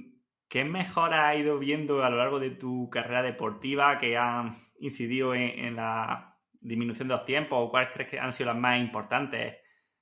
[0.48, 5.34] ¿qué mejora ha ido viendo a lo largo de tu carrera deportiva que han incidido
[5.34, 6.28] en la
[6.60, 9.56] disminución de los tiempos o cuáles crees que han sido las más importantes,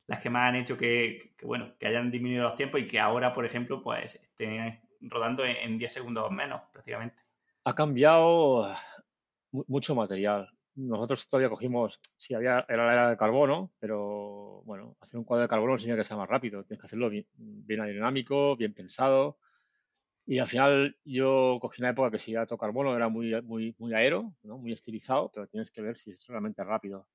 [0.07, 3.33] las que más han hecho que, bueno, que hayan disminuido los tiempos y que ahora,
[3.33, 7.17] por ejemplo, pues estén rodando en, 10 segundos menos prácticamente?
[7.65, 8.75] Ha cambiado
[9.51, 10.56] mucho material.
[10.77, 15.43] Nosotros todavía cogimos, sí, había, era la era de carbono, pero bueno, hacer un cuadro
[15.43, 16.65] de carbono enseña que sea más rápido.
[16.65, 19.39] Tienes que hacerlo bien, bien aerodinámico, bien pensado.
[20.27, 23.75] Y al final yo cogí una época que si era todo carbono era muy, muy,
[23.79, 24.59] muy aero, ¿no?
[24.59, 27.07] muy estilizado, pero tienes que ver si es realmente rápido.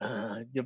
[0.00, 0.62] Ah, yo,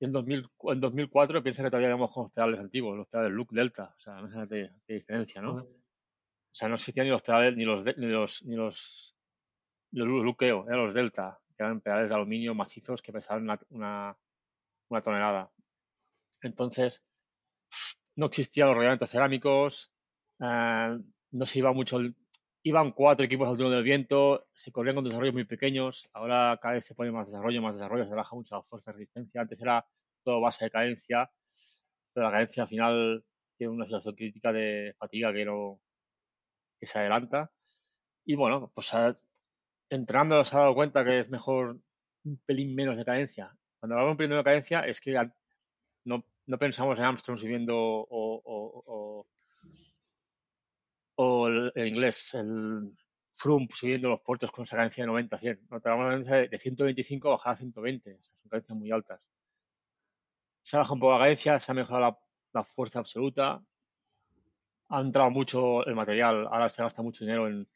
[0.00, 3.50] en, 2000, en 2004 piensa que todavía habíamos con los pedales antiguos, los pedales Look
[3.52, 5.54] Delta, o sea, no sé qué, diferencia, ¿no?
[5.54, 9.15] O sea, no existían ni los pedales, ni los, ni los, ni los,
[9.92, 14.18] los eran los Delta, que eran pedales de aluminio macizos que pesaban una, una,
[14.88, 15.50] una tonelada.
[16.42, 17.04] Entonces,
[18.16, 19.92] no existían los reglamentos cerámicos,
[20.40, 20.98] eh,
[21.30, 21.98] no se iba mucho,
[22.62, 26.74] iban cuatro equipos al turno del viento, se corrían con desarrollos muy pequeños, ahora cada
[26.74, 29.60] vez se pone más desarrollo, más desarrollo, se baja mucho la fuerza de resistencia, antes
[29.60, 29.86] era
[30.24, 31.30] todo base de cadencia,
[32.12, 33.24] pero la cadencia al final
[33.56, 35.80] tiene una situación crítica de fatiga que no
[36.78, 37.50] que se adelanta.
[38.24, 38.92] Y bueno, pues
[39.90, 41.78] entrenando se ha dado cuenta que es mejor
[42.24, 43.56] un pelín menos de cadencia.
[43.78, 45.12] Cuando hablamos un pelín de cadencia es que
[46.46, 49.26] no pensamos en Armstrong subiendo o,
[51.48, 52.92] el, inglés, el
[53.32, 55.66] Froome subiendo los puertos con esa cadencia de 90 a 100.
[55.70, 58.14] No, tenemos de 125 a bajar a 120.
[58.14, 59.30] O sea, son cadencias muy altas.
[60.62, 62.18] Se ha bajado un poco la cadencia, se ha mejorado
[62.52, 63.62] la, fuerza absoluta.
[64.88, 66.46] Ha entrado mucho el material.
[66.50, 67.68] Ahora se gasta mucho dinero en,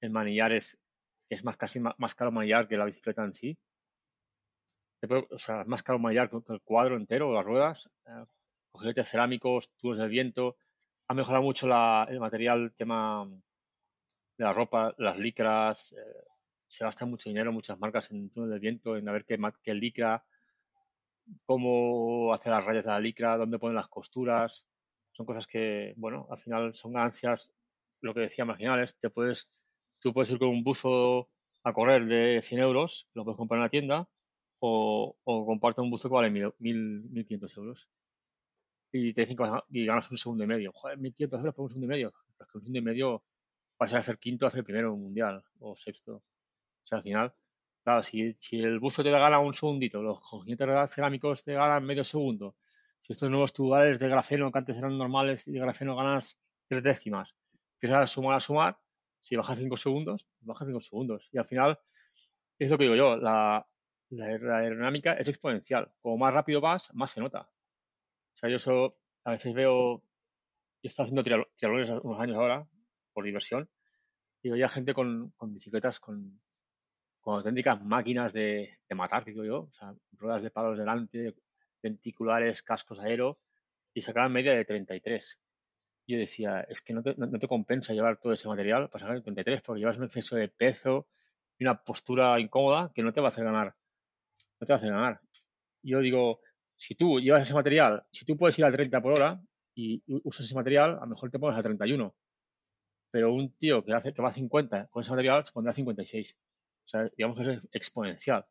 [0.00, 0.78] en manillares,
[1.28, 3.58] es más casi más, más caro manillar que la bicicleta en sí
[5.30, 10.08] o sea, más caro mallar que el cuadro entero, las ruedas, eh, cerámicos, tubos de
[10.08, 10.56] viento.
[11.08, 13.28] Ha mejorado mucho el material, tema
[14.36, 15.92] de la ropa, las licras.
[15.92, 16.24] Eh,
[16.66, 19.74] se gasta mucho dinero, muchas marcas en túnel de viento, en a ver qué, qué
[19.74, 20.24] licra,
[21.44, 24.66] cómo hacer las rayas de la licra, dónde ponen las costuras.
[25.12, 27.52] Son cosas que, bueno, al final son ganancias,
[28.00, 29.50] lo que decía marginales, te puedes
[30.00, 31.28] tú puedes ir con un buzo
[31.64, 34.08] a correr de 100 euros, lo puedes comprar en la tienda,
[34.60, 37.88] o, o comparte un buzo que vale 1.500 euros.
[38.92, 40.72] Y te dicen que y ganas un segundo y medio.
[40.72, 42.14] Joder, 1.500 euros por un segundo y medio.
[42.36, 43.22] Pero que un segundo y medio
[43.78, 46.16] vas a ser quinto a ser primero en un mundial o sexto.
[46.16, 46.22] O
[46.86, 47.34] sea, al final,
[47.84, 52.02] claro, si, si el buzo te gana un segundito, los cojinetes cerámicos te ganan medio
[52.04, 52.56] segundo,
[53.00, 56.82] si estos nuevos tubulares de grafeno que antes eran normales y de grafeno ganas tres
[56.82, 57.36] décimas,
[57.74, 58.78] empiezas a sumar, a sumar,
[59.20, 61.28] si bajas cinco segundos, bajas cinco segundos.
[61.32, 61.78] Y al final,
[62.58, 63.66] es lo que digo yo, la,
[64.10, 65.90] la, aerodinámica es exponencial.
[66.00, 67.40] Como más rápido vas, más se nota.
[67.40, 70.02] O sea, yo eso, a veces veo, yo
[70.82, 72.66] he estado haciendo triatlones unos años ahora,
[73.12, 73.68] por diversión,
[74.42, 76.40] y veía gente con, con bicicletas con,
[77.20, 81.34] con auténticas máquinas de, de matar, que digo yo, o sea, ruedas de palos delante,
[81.82, 83.40] venticulares, cascos aero,
[83.92, 85.40] y sacaban media de 33.
[86.08, 89.22] Yo decía, es que no te, no, te compensa llevar todo ese material para sacar
[89.22, 91.06] 33, porque llevas un exceso de peso
[91.58, 93.76] y una postura incómoda que no te va a hacer ganar.
[94.58, 95.20] No te va a hacer ganar.
[95.82, 96.40] Yo digo,
[96.76, 99.40] si tú llevas ese material, si tú puedes ir a 30 por hora
[99.74, 102.14] y usas ese material, a lo mejor te pones a 31.
[103.10, 105.74] Pero un tío que, hace, que va a 50 con ese material se pondrá a
[105.74, 106.38] 56.
[106.86, 108.46] O sea, digamos que es exponencial.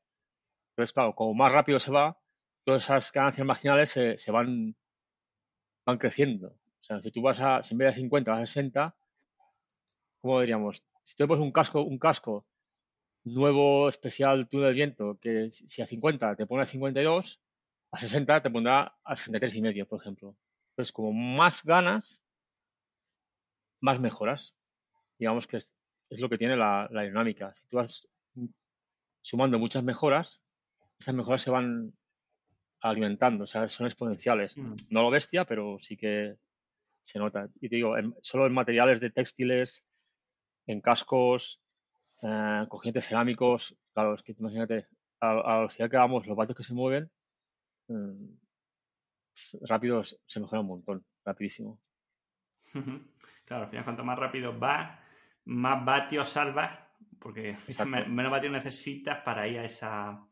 [0.71, 2.19] Entonces, claro, como más rápido se va,
[2.63, 4.75] todas esas ganancias marginales se, se van,
[5.85, 6.55] van creciendo.
[6.87, 8.95] Sea, si tú vas a, si en vez de 50 vas a 60,
[10.21, 10.85] ¿cómo diríamos?
[11.03, 12.45] Si tú pones un casco, un casco
[13.25, 17.41] nuevo, especial, túnel de viento, que si a 50 te pone a 52,
[17.91, 20.37] a 60 te pondrá a 63 y medio, por ejemplo.
[20.71, 22.23] Entonces, como más ganas,
[23.81, 24.55] más mejoras.
[25.19, 25.75] Digamos que es,
[26.09, 27.53] es lo que tiene la, la, dinámica.
[27.53, 28.07] Si tú vas
[29.21, 30.41] sumando muchas mejoras,
[30.97, 31.93] esas mejoras se van
[32.79, 34.57] alimentando, o sea, son exponenciales.
[34.57, 34.75] Mm.
[34.89, 36.37] No lo bestia, pero sí que
[37.07, 37.49] se nota.
[37.61, 39.87] Y te digo, solo en materiales de textiles,
[40.65, 41.61] en cascos,
[42.21, 44.87] eh, cogientes cerámicos, claro, es que imagínate,
[45.21, 47.09] a, a la velocidad que vamos, los vatios que se mueven,
[47.87, 51.79] pues, rápido se mejora un montón, rapidísimo.
[53.45, 54.99] Claro, al final cuanto más rápido va,
[55.45, 56.77] más vatios salvas,
[57.19, 57.55] porque
[58.07, 60.27] menos vatios necesitas para ir a esa, a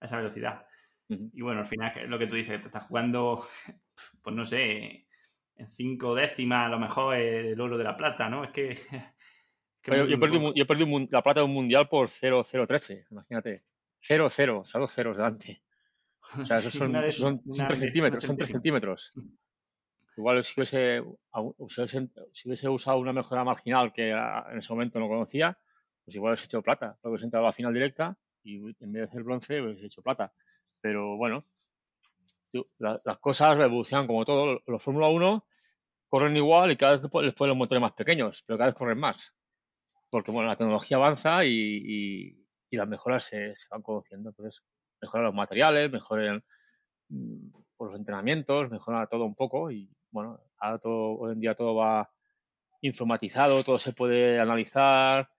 [0.00, 0.66] esa velocidad.
[1.08, 3.46] Y bueno, al final lo que tú dices, te estás jugando,
[4.22, 5.05] pues no sé,
[5.56, 8.44] en cinco décimas a lo mejor el oro de la plata, ¿no?
[8.44, 8.74] Es que...
[9.84, 13.64] yo, he perdido, la plata de un mundial por 0-0-13, imagínate.
[14.02, 15.62] 0-0, o sea, dos ceros delante.
[16.38, 19.12] O sea, esos son, son, 3 centímetros, son 3 centímetros.
[20.16, 21.02] Igual si hubiese,
[22.32, 25.58] si hubiese usado una mejora marginal que en ese momento no conocía,
[26.04, 29.02] pues igual hubiese hecho plata, porque hubiese entrado a la final directa y en vez
[29.02, 30.32] de hacer bronce hubiese hecho plata.
[30.80, 31.44] Pero bueno,
[32.78, 34.62] las cosas evolucionan como todo.
[34.66, 35.46] Los Fórmula 1
[36.08, 38.98] corren igual y cada vez les ponen los motores más pequeños, pero cada vez corren
[38.98, 39.34] más.
[40.10, 44.30] Porque bueno, la tecnología avanza y, las mejoras se, van conociendo.
[44.30, 44.62] Entonces,
[45.00, 46.44] mejoran los materiales, mejoran
[47.08, 51.54] mm, por los entrenamientos, mejora todo un poco y bueno, ahora todo, hoy en día
[51.54, 52.10] todo va
[52.82, 55.30] informatizado, todo se puede analizar,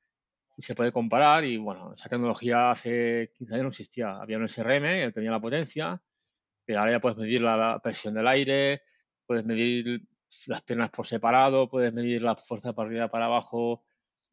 [0.58, 4.18] y se puede comparar y bueno, esa tecnología hace 15 años no existía.
[4.18, 6.02] Había un SRM tenía la potencia,
[6.76, 8.82] ahora ya puedes medir la, presión del aire,
[9.26, 10.02] puedes medir
[10.48, 13.84] las piernas por separado, puedes medir la fuerza para arriba, para abajo,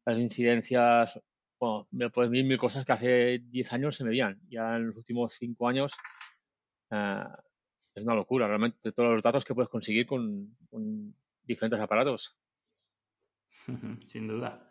[0.05, 1.21] las incidencias,
[1.59, 4.39] bueno, puedes medir mil cosas que hace 10 años se medían.
[4.49, 5.93] Ya en los últimos 5 años
[6.91, 7.23] eh,
[7.95, 12.37] es una locura, realmente, todos los datos que puedes conseguir con, con diferentes aparatos.
[14.07, 14.69] Sin duda.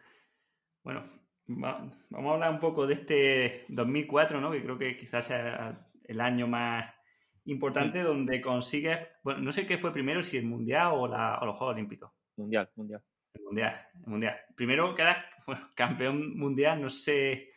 [0.83, 1.11] Bueno,
[1.46, 4.50] vamos a hablar un poco de este 2004, ¿no?
[4.50, 6.93] Que creo que quizás sea el año más
[7.46, 11.57] importante donde consigues, bueno, no sé qué fue primero, si el Mundial o, la, los
[11.57, 12.11] Juegos Olímpicos.
[12.37, 13.02] Mundial, Mundial.
[13.35, 14.37] El Mundial, el Mundial.
[14.54, 17.50] Primero quedas bueno, campeón mundial, no sé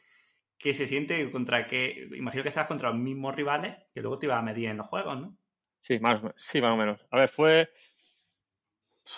[0.57, 4.25] qué se siente contra qué, imagino que estabas contra los mismos rivales que luego te
[4.25, 5.37] ibas a medir en los Juegos, ¿no?
[5.79, 6.99] Sí, más, sí, más o menos.
[7.11, 7.69] A ver, fue...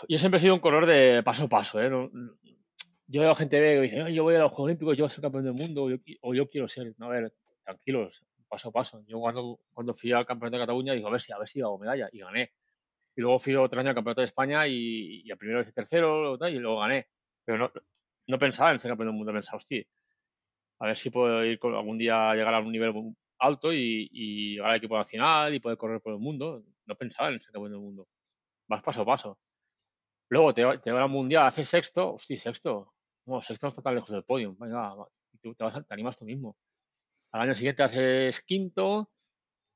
[0.07, 1.89] Yo siempre he sido un color de paso a paso, ¿eh?
[3.11, 5.23] yo veo gente que dice, yo voy a los Juegos Olímpicos, yo voy a ser
[5.23, 5.87] campeón del mundo,
[6.21, 6.93] o yo, quiero ser.
[6.97, 9.03] No, a ver, tranquilos, paso a paso.
[9.07, 11.61] Yo cuando, cuando fui al campeonato de Cataluña, digo, a ver si, a ver si
[11.61, 12.51] hago medalla, y gané.
[13.15, 16.35] Y luego fui otro año al campeonato de España y, y al primero hice tercero,
[16.47, 17.07] y luego gané.
[17.45, 17.71] Pero no,
[18.27, 19.83] no pensaba en ser campeón del mundo, pensaba, hostia,
[20.79, 22.93] a ver si puedo ir algún día llegar a un nivel
[23.39, 26.63] alto y, y llegar al equipo nacional y poder correr por el mundo.
[26.85, 28.07] No pensaba en ser campeón del mundo.
[28.67, 29.39] Vas paso a paso.
[30.29, 32.93] Luego te, te va al mundial, haces sexto, hostia, sexto.
[33.25, 34.55] No, sexto no está tan lejos del podio.
[34.57, 34.95] Venga,
[35.41, 36.55] tú te, te animas tú mismo.
[37.31, 39.11] Al año siguiente haces quinto.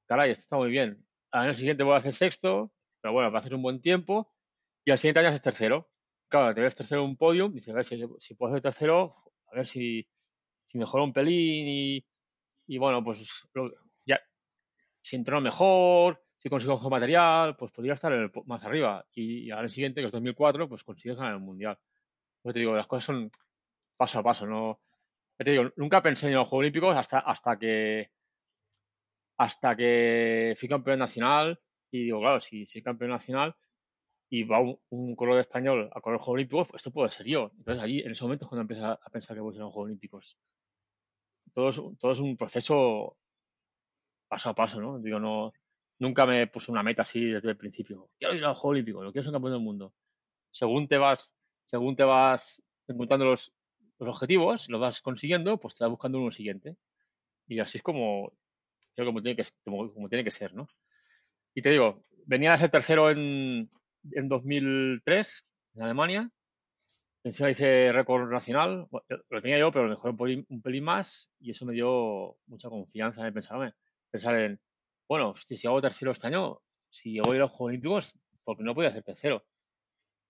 [0.08, 1.06] Caray, esto está muy bien.
[1.32, 2.72] Al año siguiente voy a hacer sexto.
[3.02, 4.32] Pero bueno, va a hacer un buen tiempo.
[4.86, 5.90] Y al siguiente año haces tercero.
[6.30, 7.50] Claro, te ves tercero en un podio.
[7.50, 9.14] Dices, a ver, si, puedo hacer tercero,
[9.52, 10.08] a ver si,
[10.66, 12.06] si mejora un pelín y,
[12.68, 13.48] y bueno, pues
[14.06, 14.20] ya,
[15.02, 19.06] si entreno mejor, si consigo mejor material, pues podría estar más arriba.
[19.14, 21.78] Y, al siguiente, que es 2004, pues consigues ganar el mundial.
[22.42, 23.32] Pues te digo, las cosas son
[23.98, 24.82] paso a paso, no.
[25.76, 28.12] Nunca pensé en los Juegos Olímpicos hasta, hasta que
[29.38, 31.60] hasta que fui campeón nacional
[31.92, 33.56] y digo, claro, si soy campeón nacional
[34.30, 37.52] y va un, corredor español a los Juegos Olímpicos, pues esto puede ser yo.
[37.58, 39.74] Entonces allí, en ese momento es cuando empieza a pensar que voy a ser los
[39.74, 40.38] Juegos Olímpicos.
[41.54, 43.18] Todo es, todo es un proceso
[44.28, 45.00] paso a paso, ¿no?
[45.00, 45.54] Digo, no,
[46.00, 48.10] nunca me puse una meta así desde el principio.
[48.18, 49.94] Quiero ir a los Juegos Olímpicos, lo quiero ser campeón del mundo.
[50.50, 53.54] Según te vas, según te vas encontrando los,
[54.00, 56.76] los objetivos, los vas consiguiendo, pues te vas buscando uno siguiente.
[57.48, 58.34] Y así es como,
[58.96, 60.68] creo como tiene que, como, tiene que ser, ¿no?
[61.54, 63.70] Y te digo, venía a ser tercero en,
[64.12, 66.32] en 2003 en Alemania.
[67.24, 68.88] Encima hice récord nacional.
[69.30, 73.34] lo tenía yo, pero mejoré un pelín más y eso me dio mucha confianza en
[73.34, 74.60] pensar en,
[75.08, 78.90] bueno, si hago tercero este año, si voy a los Juegos Olímpicos, porque no podía
[78.90, 79.46] hacer tercero.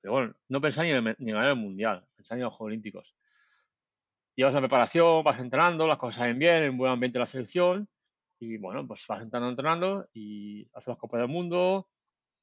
[0.01, 3.15] Pero bueno, no pensar ni en, ganar el Mundial, pensar en los Juegos Olímpicos.
[4.35, 7.87] Llevas la preparación, vas entrenando, las cosas salen bien, en buen ambiente la selección,
[8.39, 11.87] y bueno, pues vas entrando, entrenando, y haces las Copas del Mundo,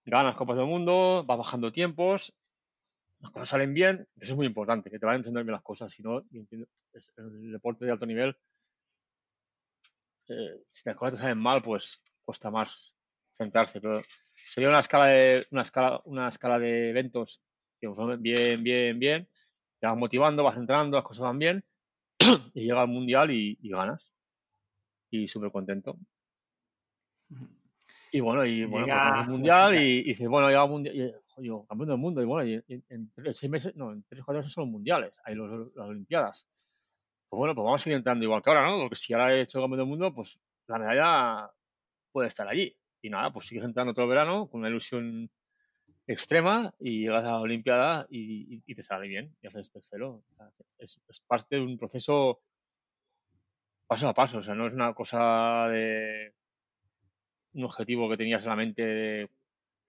[0.04, 2.36] ganas Copas del Mundo, vas bajando tiempos,
[3.20, 5.92] las cosas salen bien, eso es muy importante, que te vayan entender bien las cosas,
[5.92, 8.36] si no, el deporte de alto nivel
[10.30, 12.94] eh, si las cosas te salen mal, pues cuesta más
[13.36, 13.80] centrarse.
[13.80, 14.00] Pero
[14.32, 17.42] sería una escala de, una escala, una escala de eventos
[17.80, 19.28] que son bien, bien, bien.
[19.80, 21.64] Te vas motivando, vas entrando, las cosas van bien.
[22.54, 24.12] y llega al mundial y, ganas.
[25.10, 25.98] Y súper contento.
[28.12, 30.96] Y bueno, y bueno, pues llega, mundial y, dices, bueno, llega al mundial.
[30.96, 32.22] Y, digo, campeón del mundo.
[32.22, 35.20] Y bueno, y en, seis meses, no, en tres, cuatro meses son los mundiales.
[35.24, 36.48] Hay los, las Olimpiadas
[37.30, 38.78] pues bueno, pues vamos a seguir entrando igual que ahora, ¿no?
[38.80, 41.48] Porque si ahora he hecho campeón del mundo, pues la medalla
[42.10, 42.76] puede estar allí.
[43.02, 45.30] Y nada, pues sigues entrando todo el verano con una ilusión
[46.06, 50.22] extrema y llegas a la Olimpiada y, te sale bien y haces tercero.
[50.78, 52.40] Es, parte de un proceso
[53.86, 56.32] paso a paso, o sea, no es una cosa de
[57.54, 59.28] un objetivo que tenías en la mente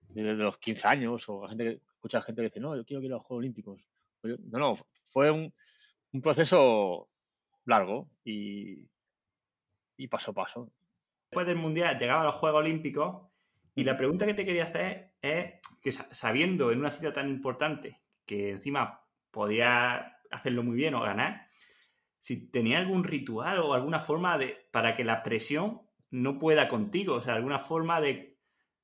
[0.09, 3.15] desde los 15 años o gente, escucha gente que dice, no, yo quiero ir a
[3.15, 3.87] los Juegos Olímpicos.
[4.19, 5.53] Pues no, no, fue un,
[6.13, 7.09] un proceso
[7.65, 8.87] largo y,
[9.97, 10.71] y paso a paso.
[11.29, 13.27] Después del Mundial llegaba a los Juegos Olímpicos
[13.75, 18.01] y la pregunta que te quería hacer es que sabiendo en una cita tan importante
[18.25, 21.47] que encima podía hacerlo muy bien o ganar,
[22.19, 27.15] si tenía algún ritual o alguna forma de para que la presión no pueda contigo,
[27.15, 28.37] o sea, alguna forma de,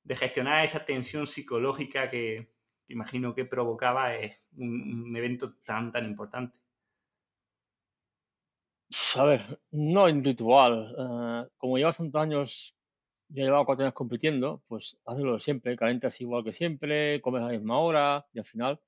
[0.08, 2.50] gestionar esa tensión psicológica que,
[2.88, 6.58] imagino que provocaba eh, un evento tan, tan importante.
[9.16, 10.94] A ver, no en ritual.
[10.98, 12.77] Eh, como llevas tantos años,
[13.28, 17.42] ya llevado cuatro años compitiendo, pues haces lo de siempre, calientas igual que siempre, comes
[17.42, 18.80] a la misma hora y al final,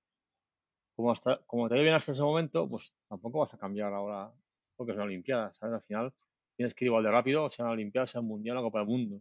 [0.94, 4.30] como, hasta, como te ve bien hasta ese momento, pues tampoco vas a cambiar ahora
[4.76, 5.74] porque es una Olimpiada, ¿sabes?
[5.74, 6.12] Al final
[6.56, 8.88] tienes que ir igual de rápido, sea una Olimpiada, sea un Mundial o Copa del
[8.88, 9.20] Mundo.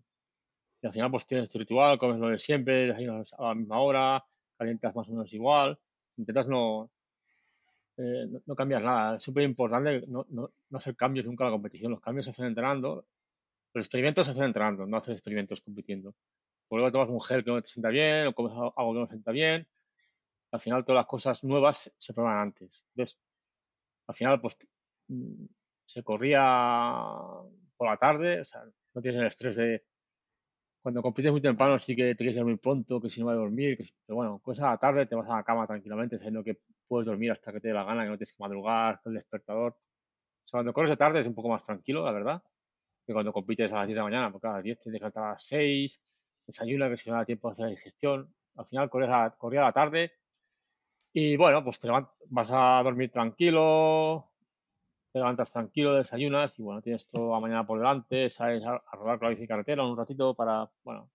[0.82, 4.24] Y al final pues tienes tu ritual, comes lo de siempre, a la misma hora,
[4.58, 5.78] calientas más o menos igual,
[6.18, 6.90] intentas no,
[7.98, 9.18] eh, no, cambias nada.
[9.18, 11.92] Es súper importante no, no, no, hacer cambios nunca en la competición.
[11.92, 13.06] Los cambios se hacen entrenando.
[13.74, 16.16] Los experimentos se hacen entrenando, no hacer experimentos compitiendo.
[16.68, 19.08] Por luego tomas un gel que no te sienta bien o comes algo que no
[19.08, 19.68] te sienta bien.
[20.52, 22.86] Al final todas las cosas nuevas se prueban antes.
[22.96, 23.20] Entonces,
[24.08, 24.58] al final, pues
[25.10, 25.46] mm,
[25.86, 26.42] se corría
[27.78, 29.84] por la tarde, o sea, no tienes el estrés de
[30.82, 33.34] cuando compites muy temprano sí que te quieres ir muy pronto, que si no vas
[33.36, 36.18] a dormir, que, pero bueno, pues a la tarde te vas a la cama tranquilamente,
[36.18, 39.02] sabiendo que puedes dormir hasta que te dé la gana, que no tienes que madrugar
[39.06, 39.74] el despertador.
[39.74, 42.44] O sea, cuando corres de tarde es un poco más tranquilo, la verdad,
[43.10, 45.08] que cuando compites a las 10 de la mañana, porque a las 10 tienes que
[45.08, 46.04] estar a las 6,
[46.46, 48.32] desayuna, que si no da tiempo de hacer la digestión.
[48.56, 50.12] Al final corres a, corría a la tarde
[51.12, 54.30] y bueno, pues te vas a dormir tranquilo,
[55.12, 59.34] te levantas tranquilo, desayunas y bueno, tienes toda mañana por delante, sales a, rodar con
[59.34, 61.10] la carretera un ratito para, bueno,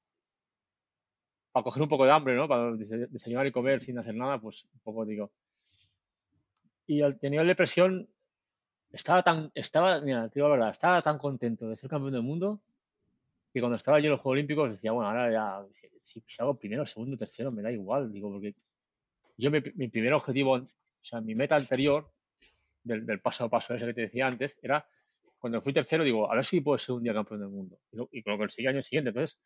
[1.52, 2.48] para coger un poco de hambre, ¿no?
[2.48, 5.30] Para desayunar y comer sin hacer nada, pues un poco digo,
[6.88, 8.08] y al tener depresión
[8.94, 12.60] estaba tan, estaba, mira, digo la verdad, estaba tan contento de ser campeón del mundo
[13.52, 15.66] que cuando estaba yo en los Juegos Olímpicos decía, bueno, ahora ya,
[16.02, 18.54] si, hago primero, segundo, tercero, me da igual, digo, porque
[19.36, 20.68] yo mi, primer objetivo, o
[21.00, 22.08] sea, mi meta anterior
[22.82, 24.86] del, paso a paso ese que te decía antes, era
[25.38, 27.78] cuando fui tercero, digo, a ver si puedo ser un día campeón del mundo.
[27.92, 29.10] Y lo, y lo conseguí año siguiente.
[29.10, 29.38] Entonces,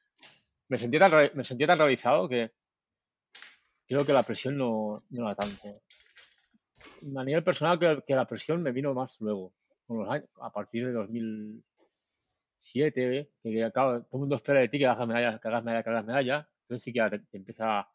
[0.69, 2.53] me sentía tan, me sentía realizado que
[3.87, 5.83] creo que la presión no, no era tanto.
[7.17, 9.53] A nivel personal que, que, la presión me vino más luego,
[10.41, 15.39] a partir de 2007, que acabo, todo el mundo espera de ti que hagas medalla,
[15.39, 17.89] que hagas medalla, que hagas medalla, entonces sí que te, empieza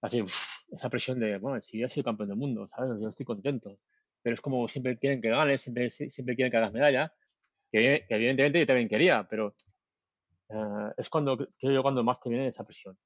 [0.00, 0.24] así,
[0.70, 3.00] esa presión de, bueno, si yo soy campeón del mundo, ¿sabes?
[3.00, 3.78] Yo estoy contento,
[4.22, 7.12] pero es como siempre quieren que ganes, siempre, siempre quieren que hagas medalla,
[7.72, 9.54] que, evidentemente yo también quería, pero
[10.50, 12.96] eh, es cuando, creo yo, cuando más te viene esa presión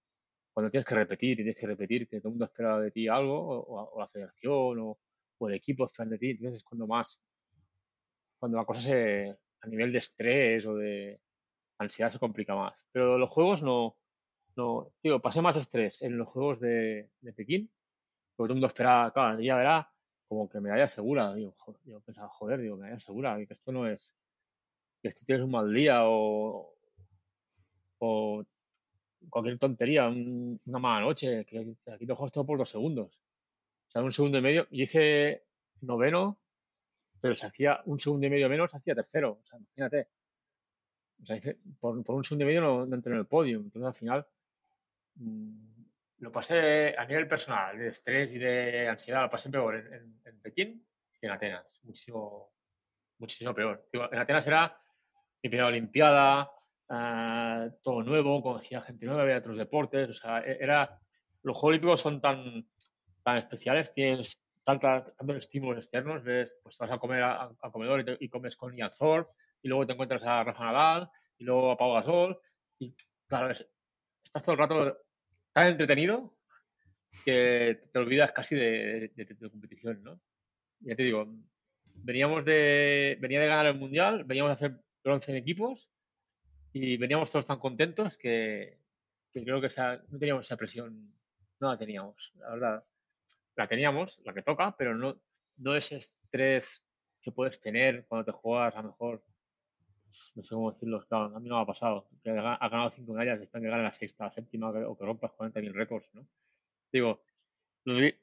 [0.59, 3.07] cuando tienes que repetir y tienes que repetir que todo el mundo espera de ti
[3.07, 4.99] algo, o, la federación o,
[5.47, 7.23] el equipo espera de ti, entonces es cuando más,
[8.41, 11.21] cuando la cosa se, a nivel de estrés o de
[11.79, 12.85] ansiedad se complica más.
[12.91, 13.99] Pero los juegos no,
[14.57, 17.71] no, digo, pasé más estrés en los juegos de, Pekín,
[18.35, 19.93] porque todo el mundo esperaba, claro, ya verá
[20.27, 21.37] como que me haya segura.
[21.39, 24.13] Yo pensaba, joder, digo, me haya segura, que esto no es,
[25.03, 26.75] que esto tienes un mal día o,
[28.01, 28.45] o
[29.31, 33.21] cualquier tontería, una mala noche, que, aquí te juegas por dos segundos.
[33.89, 34.67] O sea, un segundo y medio.
[34.71, 35.45] Y hice
[35.81, 36.39] noveno,
[37.21, 39.41] pero se hacía un segundo y medio menos, hacía tercero.
[39.43, 40.09] O sea, imagínate.
[41.23, 41.41] O sea,
[41.81, 43.59] por, por, un segundo y medio no, entré en el podio.
[43.59, 44.27] Entonces, al final,
[45.17, 45.69] mm,
[46.19, 50.41] lo pasé a nivel personal, de estrés y de ansiedad, lo pasé peor en, en,
[50.41, 50.87] Pekín
[51.21, 51.81] que en Atenas.
[51.85, 52.53] Muchísimo,
[53.19, 53.89] muchísimo peor.
[53.93, 54.81] en Atenas era
[55.43, 56.51] mi primera Olimpiada,
[56.89, 60.99] Ah, todo nuevo, conocía gente nueva, había otros deportes, o sea, e-, era,
[61.43, 62.67] los Juegos Olímpicos son tan,
[63.23, 68.57] tan especiales, tienes tantos estímulos externos, ves, pues vas a comer a, comedor y, comes
[68.57, 69.31] con Ian Thor,
[69.63, 72.39] y luego te encuentras a Rafa Nadal, y luego a Pau Gasol,
[72.79, 72.95] y
[73.27, 74.99] claro, estás todo el rato
[75.53, 76.37] tan entretenido
[77.25, 80.21] que te olvidas casi de, de, competición, ¿no?
[80.81, 81.27] Ya te digo,
[81.95, 85.91] veníamos de, venía de ganar el Mundial, veníamos a hacer bronce en equipos,
[86.73, 88.79] y veníamos todos tan contentos que,
[89.33, 91.13] creo que esa, no teníamos esa presión,
[91.61, 92.85] no la teníamos, la verdad.
[93.57, 95.21] La teníamos, la que toca, pero no,
[95.57, 96.85] no ese estrés
[97.21, 99.25] que puedes tener cuando te juegas a lo mejor,
[100.37, 102.35] no sé cómo decirlo, claro, a mí no me ha pasado, que ha
[102.69, 106.15] ganado cinco medallas, están que gane la sexta, la séptima o que rompas 40.000 récords,
[106.15, 106.27] ¿no?
[106.93, 107.23] Digo,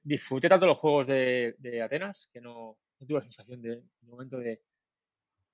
[0.03, 4.09] disfruté tanto los juegos de, de Atenas que no, no, tuve la sensación de, un
[4.09, 4.61] momento de,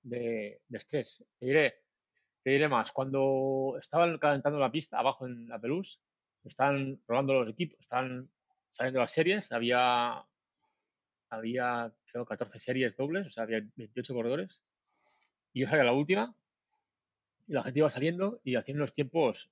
[0.02, 1.24] de, de estrés.
[1.38, 1.81] Te diré,
[2.42, 6.00] te diré más, cuando estaban calentando la pista abajo en la Pelús,
[6.44, 8.28] estaban probando los equipos, estaban
[8.68, 10.24] saliendo las series, había,
[11.30, 14.62] había creo 14 series dobles, o sea, había 28 corredores,
[15.52, 16.34] y yo salía la última,
[17.46, 19.50] y la gente iba saliendo y haciendo los tiempos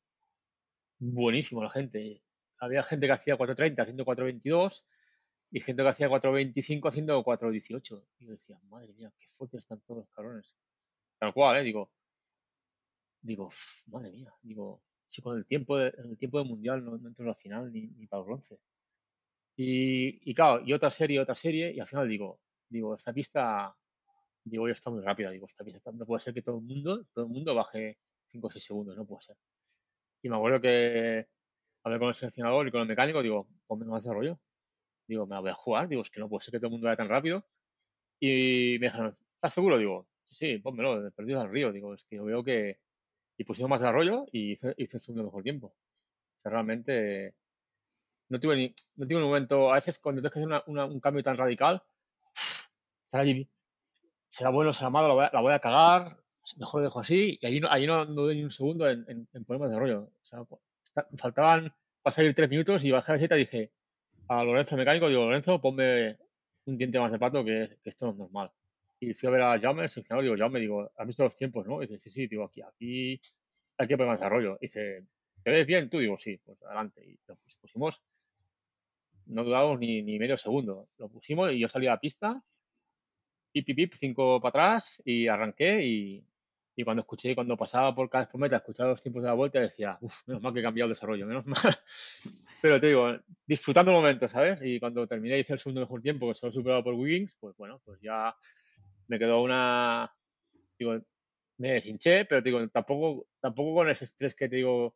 [0.99, 2.23] buenísimos la gente.
[2.59, 4.85] Había gente que hacía 4.30 haciendo 4.22
[5.51, 8.05] y gente que hacía 4.25 haciendo 4.18.
[8.19, 10.55] Y yo decía, madre mía, qué fuertes están todos los cabrones.
[11.19, 11.63] Tal cual, ¿eh?
[11.63, 11.91] Digo,
[13.23, 13.51] digo,
[13.89, 17.29] madre mía, digo, si con el tiempo de, el tiempo del mundial no, entro en
[17.29, 18.59] la final ni, ni para el bronce.
[19.57, 23.75] Y, y, claro, y otra serie, otra serie, y al final digo, digo, esta pista,
[24.45, 27.05] digo, ya está muy rápida, digo, esta pista no puede ser que todo el mundo,
[27.13, 27.99] todo el mundo baje
[28.33, 29.37] 5 o 6 segundos, no puede ser.
[30.23, 31.27] Y me acuerdo que
[31.85, 34.41] hablé con el seleccionador y con el mecánico, digo, ponme más de rollo.
[35.07, 36.87] Digo, me voy a jugar, digo, es que no puede ser que todo el mundo
[36.87, 37.45] vaya tan rápido.
[38.21, 39.79] Y me dijeron, ¿estás seguro?
[39.79, 41.73] Digo, sí, sí, pónmelo, perdido al río.
[41.73, 42.79] Digo, es que yo veo que,
[43.41, 45.69] y pusimos más desarrollo y hice, el segundo mejor tiempo.
[45.69, 47.35] O sea, realmente
[48.29, 51.23] no tuve ni, no tuve un momento, a veces cuando tienes que hacer un cambio
[51.23, 51.83] tan radical,
[53.07, 53.49] estar allí,
[54.29, 56.19] será bueno, será malo, la voy a, cagar,
[56.59, 59.27] mejor lo dejo así, y allí no, allí no, doy ni un segundo en, en,
[59.33, 60.03] en poner más desarrollo.
[60.03, 60.41] O sea,
[61.17, 61.73] faltaban
[62.03, 63.73] para salir tres minutos y bajé la y dije
[64.29, 66.19] a Lorenzo mecánico, digo, Lorenzo, ponme
[66.67, 68.51] un diente más de pato que esto no es normal.
[69.01, 71.67] Y fui a ver a Jaume, el seleccionador, digo, Jaume, digo, ¿has visto los tiempos,
[71.67, 71.83] no?
[71.83, 73.21] Y dice, sí, sí, digo, aquí, aquí
[73.79, 74.59] hay que poner más desarrollo.
[74.61, 75.07] Y dice,
[75.43, 75.89] ¿te ves bien?
[75.89, 77.03] Tú digo, sí, pues adelante.
[77.05, 78.03] Y lo pusimos,
[79.27, 80.89] no dudamos ni, ni medio segundo.
[80.99, 82.43] Lo pusimos y yo salí a la pista,
[83.53, 86.25] pip, pip, cinco para atrás y arranqué y,
[86.77, 89.99] y cuando escuché, cuando pasaba por cada meta, escuchaba los tiempos de la vuelta, decía,
[90.01, 91.59] uff, menos mal que he cambiado el desarrollo, menos mal.
[92.63, 94.63] Pero te digo, disfrutando el momento, ¿sabes?
[94.63, 97.81] Y cuando terminé hice el segundo mejor tiempo, que solo superado por Wiggins, pues bueno,
[97.85, 98.35] pues ya
[99.11, 100.11] me quedó una,
[100.79, 101.01] digo,
[101.59, 104.95] me deshinché, pero digo, tampoco, tampoco con ese estrés que te digo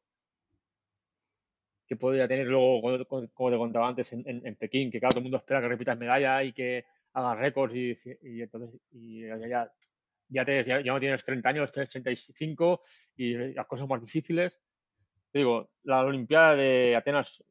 [1.86, 5.24] que podría tener luego, como, te contaba antes, en, en, Pekín, que claro, todo el
[5.24, 9.70] mundo espera que repitas medalla y que hagas récords y, y, entonces y ya,
[10.28, 12.80] ya, te, ya, no tienes 30 años, tienes 35
[13.16, 14.62] y las cosas más difíciles.
[15.32, 17.44] Te digo, la Olimpiada de Atenas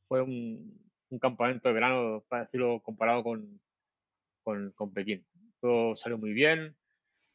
[0.00, 3.60] fue un, un campamento de verano, para decirlo, comparado con,
[4.42, 5.24] con, con Pekín
[5.94, 6.76] salió muy bien,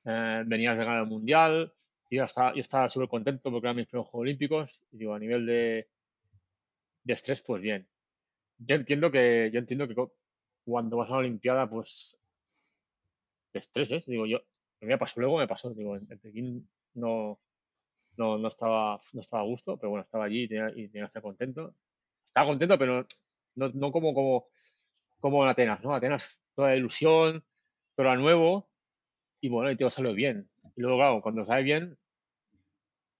[0.06, 1.74] eh, venías de ganar el mundial,
[2.10, 5.14] y yo estaba, yo estaba súper contento porque eran mis primeros Juegos Olímpicos, y digo,
[5.14, 5.88] a nivel de,
[7.04, 7.88] de estrés, pues bien.
[8.58, 9.96] Yo entiendo que, yo entiendo que
[10.66, 12.18] cuando vas a la Olimpiada, pues
[13.52, 14.06] te estreses.
[14.06, 14.40] Digo, yo,
[14.82, 15.74] me pasó, luego me pasó.
[15.74, 17.40] Digo, en, Pekín no,
[18.18, 21.04] no, no, estaba, no estaba a gusto, pero bueno, estaba allí y tenía, y tenía
[21.04, 21.76] que estar contento.
[22.26, 23.06] Estaba contento, pero
[23.56, 24.48] no, no como, como,
[25.20, 25.94] como en Atenas, ¿no?
[25.94, 27.44] Atenas, toda la ilusión,
[27.96, 28.70] todo era nuevo
[29.42, 30.50] y bueno, y te salió bien.
[30.76, 31.98] Y luego, claro, cuando sale bien,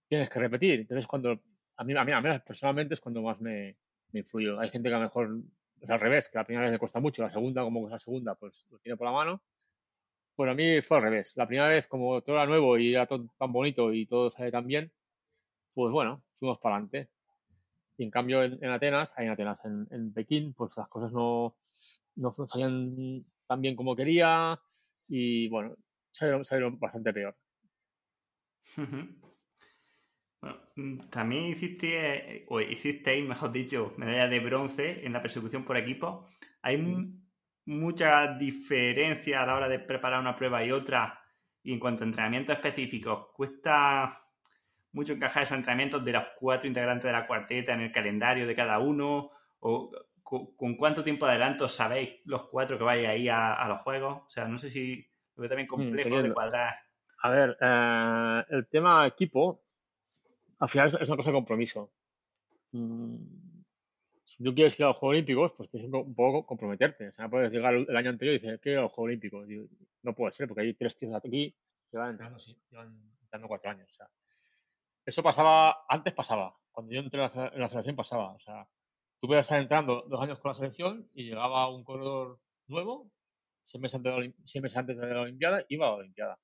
[0.08, 0.80] tienes que repetir.
[0.80, 1.40] Entonces, cuando
[1.76, 3.76] a mí, a mí, a mí personalmente es cuando más me,
[4.12, 4.60] me influyó.
[4.60, 5.42] Hay gente que a lo mejor
[5.80, 7.98] es al revés, que la primera vez le cuesta mucho, la segunda, como es la
[7.98, 9.42] segunda, pues lo tiene por la mano.
[10.36, 11.36] Bueno, a mí fue al revés.
[11.36, 14.50] La primera vez, como todo era nuevo y era todo tan bonito y todo sale
[14.50, 14.92] tan bien,
[15.74, 17.10] pues bueno, fuimos para adelante.
[17.98, 21.56] Y en cambio en, Atenas, en Atenas, en, Pekín, pues las cosas no,
[22.16, 24.58] no salían tan bien como quería
[25.08, 25.76] y bueno,
[26.10, 27.36] salieron, salieron bastante peor.
[30.40, 35.76] Bueno, mm, también hiciste, o hicisteis, mejor dicho, medalla de bronce en la persecución por
[35.76, 36.28] equipo.
[36.62, 36.76] Hay
[37.66, 41.20] mucha diferencia a la hora de preparar una prueba y otra.
[41.62, 44.20] Y en cuanto a entrenamientos específicos, ¿cuesta
[44.92, 48.54] mucho encajar esos entrenamientos de los cuatro integrantes de la cuarteta en el calendario de
[48.54, 49.30] cada uno?
[49.60, 49.92] ¿O
[50.56, 54.22] con, cuánto tiempo de adelanto sabéis los cuatro que vais ahí a, a los juegos?
[54.26, 54.96] O sea, no sé si
[55.34, 56.74] lo veo también mm, complejo de cuadrar.
[57.22, 59.62] A ver, eh, el tema equipo,
[60.58, 61.92] al final es una cosa de compromiso.
[62.72, 63.16] Mm,
[64.24, 67.08] si tú quieres ir a los Juegos Olímpicos, pues tienes que un poco comprometerte.
[67.08, 69.46] O sea, puedes llegar el año anterior y decir, que ir a los Juegos Olímpicos.
[70.02, 71.54] no puede ser, porque hay tres tíos aquí
[71.90, 73.86] que van entrando, sí, llevan entrando cuatro años.
[73.90, 74.08] O sea,
[75.04, 76.56] eso pasaba, antes pasaba.
[76.70, 78.32] Cuando yo entré en la, en la selección pasaba.
[78.32, 78.66] O sea,
[79.22, 83.08] tú podías estar entrando dos años con la selección y llegaba un corredor nuevo,
[83.62, 86.38] seis meses antes de la, la Olimpiada, iba a la Olimpiada.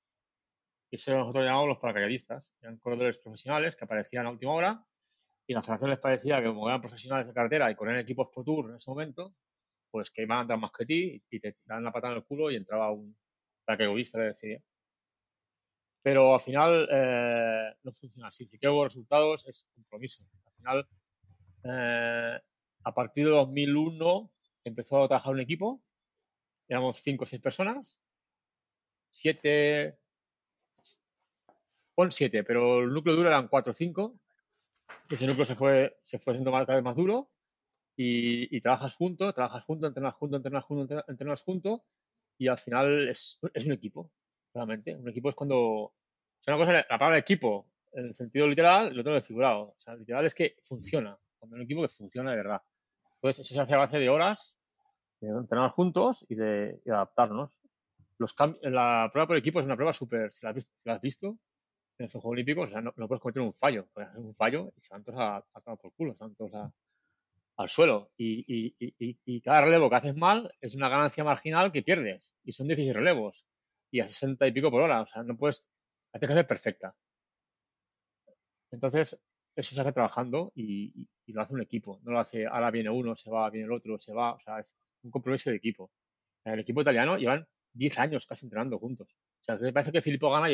[0.89, 2.55] Y eso nosotros llamamos los paracaidistas.
[2.61, 4.85] Eran corredores profesionales que aparecían a última hora
[5.45, 8.45] y la federación les parecía que como eran profesionales de carretera y con equipos Pro
[8.45, 9.35] Tour en ese momento,
[9.91, 12.23] pues que iban a entrar más que ti y te tiraban la pata en el
[12.23, 13.13] culo y entraba un
[13.65, 14.61] paracaidista, le decía.
[16.01, 18.47] Pero al final eh, no funciona así.
[18.47, 20.23] Si quiero resultados es compromiso.
[20.45, 20.87] Al final,
[21.65, 22.39] eh,
[22.83, 24.31] a partir de 2001
[24.63, 25.81] empezó a trabajar un equipo.
[26.67, 27.99] Éramos cinco o seis personas.
[29.11, 29.97] Siete,
[31.95, 34.15] pon siete, pero el núcleo duro eran cuatro o cinco.
[35.09, 37.29] Ese núcleo se fue, se fue siendo cada vez más duro
[38.01, 41.83] y, trabajas junto, trabajas junto, entrenas junto, entrenas junto, entrenas junto
[42.37, 44.11] y al final es, un equipo,
[44.53, 44.95] realmente.
[44.95, 45.57] Un equipo es cuando...
[45.57, 45.93] O
[46.47, 49.73] una cosa, la palabra equipo, en el sentido literal, lo tengo desfigurado.
[49.75, 51.17] O sea, literal es que funciona.
[51.39, 52.61] Cuando un equipo que funciona de verdad.
[53.15, 54.59] Entonces, eso se hace a base de horas,
[55.21, 57.51] de entrenar juntos y de, adaptarnos.
[58.17, 61.37] Los la prueba por equipo es una prueba súper, si la has visto,
[61.99, 64.71] en estos Juegos Olímpicos, o sea, no, puedes cometer un fallo, puedes hacer un fallo
[64.75, 66.71] y se van todos a, a por culo, se van todos
[67.57, 68.11] al suelo.
[68.17, 72.33] Y, y, y, cada relevo que haces mal es una ganancia marginal que pierdes.
[72.45, 73.45] Y son 16 relevos.
[73.91, 75.01] Y a 60 y pico por hora.
[75.01, 75.67] O sea, no puedes,
[76.13, 76.95] tienes que ser perfecta.
[78.71, 79.19] Entonces,
[79.55, 81.99] eso se hace trabajando y, lo hace un equipo.
[82.03, 84.33] No lo hace, ahora viene uno, se va, viene el otro, se va.
[84.33, 85.91] O sea, es un compromiso de equipo.
[86.43, 89.07] El equipo italiano llevan 10 años casi entrenando juntos.
[89.11, 90.49] O sea, me parece que Filippo gana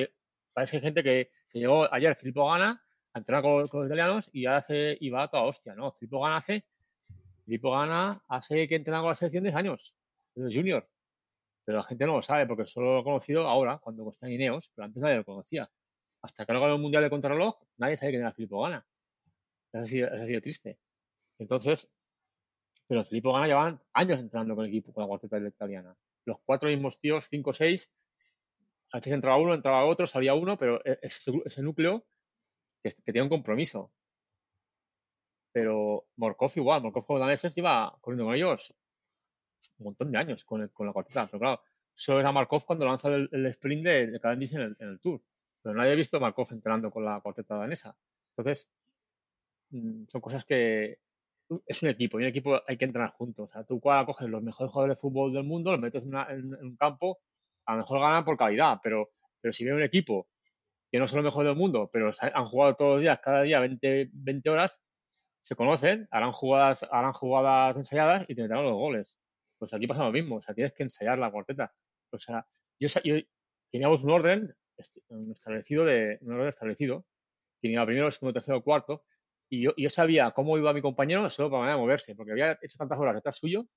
[0.53, 2.81] Parece gente que, llegó ayer Filippo Gana
[3.13, 5.91] a entrenar con, los italianos y hace y va a toda hostia, ¿no?
[5.91, 6.65] Filippo Gana hace
[7.43, 9.95] Filippo Gana hace que entrena con la selección 10 años,
[10.35, 10.87] es junior.
[11.65, 14.33] Pero la gente no lo sabe porque solo lo ha conocido ahora, cuando está en
[14.33, 15.69] Ineos, pero antes nadie lo conocía.
[16.25, 18.85] Hasta que no ganó el Mundial de Contrarreloj, nadie sabe quién era Filippo Gana.
[19.71, 20.79] Eso ha sido, triste.
[21.37, 21.91] Entonces,
[22.87, 25.95] pero Filippo Gana llevan años entrenando con el equipo, con la cuarteta italiana.
[26.25, 27.93] Los cuatro mismos tíos, cinco o seis,
[28.91, 32.05] a veces entraba uno, entraba otro, salía uno, pero e, ese, núcleo
[32.81, 33.91] que, tiene un compromiso.
[35.51, 38.75] Pero Morkov igual, Morkov con los daneses iba corriendo con ellos
[39.77, 41.27] un montón de años con, la cuarteta.
[41.27, 41.61] Pero claro,
[41.93, 45.21] solo era Markov cuando lanza el, sprint de, de en el, Tour.
[45.65, 47.97] Pero nadie ha visto a Markov entrenando con la cuarteta danesa.
[48.37, 48.71] Entonces,
[49.71, 50.99] mm, son cosas que
[51.65, 53.49] es un equipo, y un equipo hay que entrenar juntos.
[53.49, 56.55] O sea, tú coges los mejores jugadores de fútbol del mundo, los metes en, en
[56.67, 57.19] un campo
[57.65, 59.09] a lo mejor ganan por calidad, pero,
[59.41, 60.27] pero si ve un equipo
[60.91, 63.59] que no son los mejores del mundo, pero han jugado todos los días, cada día
[63.59, 64.83] 20, 20 horas,
[65.41, 69.17] se conocen, harán jugadas, harán jugadas ensayadas y tendrán los goles.
[69.57, 71.73] Pues aquí pasa lo mismo, o sea, tienes que ensayar la cuarteta.
[72.11, 72.45] O sea,
[72.79, 72.87] yo,
[73.71, 77.05] teníamos un orden establecido de un orden establecido,
[77.61, 79.03] que iba primero, segundo, tercero, cuarto,
[79.49, 82.57] y yo, yo sabía cómo iba mi compañero solo para manera de moverse, porque había
[82.61, 83.67] hecho tantas horas detrás suyo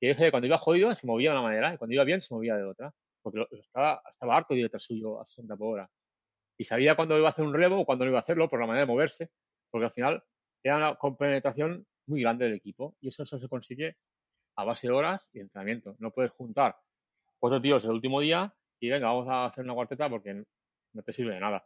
[0.00, 2.04] que yo sabía que cuando iba jodido se movía de una manera y cuando iba
[2.04, 2.92] bien se movía de otra
[3.22, 5.90] porque estaba, estaba harto de ir detrás suyo a 60 por hora.
[6.58, 8.60] Y sabía cuándo iba a hacer un relevo o cuándo no iba a hacerlo por
[8.60, 9.30] la manera de moverse,
[9.70, 10.24] porque al final
[10.62, 13.96] era una compenetración muy grande del equipo y eso, eso se consigue
[14.56, 15.96] a base de horas y entrenamiento.
[15.98, 16.76] No puedes juntar
[17.38, 20.44] cuatro tíos el último día y venga, vamos a hacer una cuarteta porque
[20.92, 21.64] no te sirve de nada.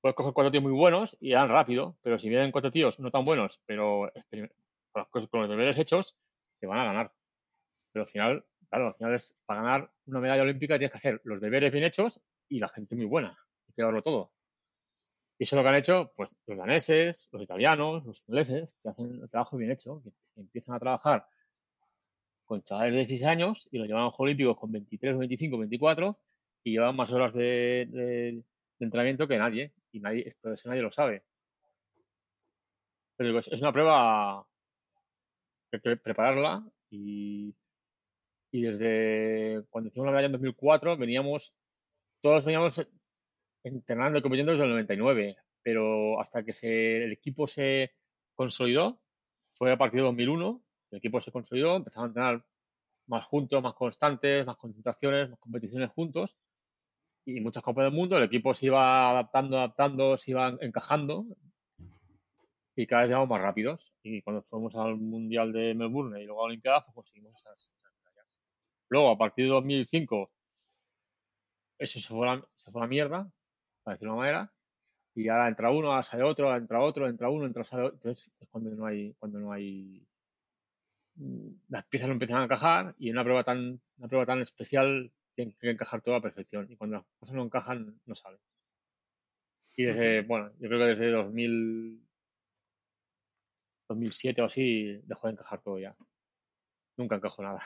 [0.00, 3.10] Puedes coger cuatro tíos muy buenos y dan rápido, pero si vienen cuatro tíos no
[3.10, 4.12] tan buenos, pero
[5.02, 6.16] con los deberes hechos,
[6.60, 7.12] te van a ganar.
[7.90, 11.20] Pero al final, claro, al final es para ganar una medalla olímpica tienes que hacer
[11.24, 13.36] los deberes bien hechos y la gente muy buena.
[13.66, 14.30] Hay que darlo todo.
[15.40, 18.90] Y eso es lo que han hecho pues, los daneses, los italianos, los ingleses, que
[18.90, 21.26] hacen el trabajo bien hecho, que empiezan a trabajar
[22.44, 25.58] con chavales de 16 años y los llevan a los Juegos Olímpicos con 23, 25,
[25.58, 26.18] 24
[26.68, 28.42] y llevan más horas de,
[28.78, 29.72] entrenamiento que nadie.
[29.90, 31.24] Y nadie, esto nadie lo sabe.
[33.16, 34.46] Pero es una prueba
[35.70, 37.54] que que prepararla y,
[38.52, 41.54] y desde cuando hicimos la medalla en 2004 veníamos,
[42.20, 42.86] todos veníamos
[43.64, 47.92] entrenando y compitiendo desde el 99, pero hasta que se, el equipo se
[48.34, 49.00] consolidó,
[49.50, 52.44] fue a partir de 2001, el equipo se consolidó, empezamos a entrenar
[53.06, 56.36] más juntos, más constantes, más concentraciones, más competiciones juntos
[57.28, 61.26] y muchas copas del mundo, el equipo se iba adaptando, adaptando, se iba encajando
[62.74, 63.92] y cada vez íbamos más rápidos.
[64.02, 67.70] Y cuando fuimos al Mundial de Melbourne y luego a la Olimpiada, pues conseguimos esas,
[68.02, 68.40] medallas.
[68.88, 70.30] Luego, a partir de 2005,
[71.76, 73.30] eso se fue, a, se fue a la mierda,
[73.82, 74.52] para decirlo de una manera,
[75.14, 77.96] y ahora entra uno, sale otro, entra otro, entra uno, entra sale otro.
[77.96, 80.02] Entonces es cuando no hay, cuando no hay
[81.16, 84.40] mm, las piezas no empiezan a encajar y en una prueba tan, una prueba tan
[84.40, 86.66] especial tienen que encajar todo a perfección.
[86.68, 88.40] Y cuando las cosas no encajan, no salen.
[89.76, 92.02] Y desde, bueno, yo creo que desde 2000,
[93.88, 95.94] 2007 o así dejó de encajar todo ya.
[96.96, 97.62] Nunca encajó nada.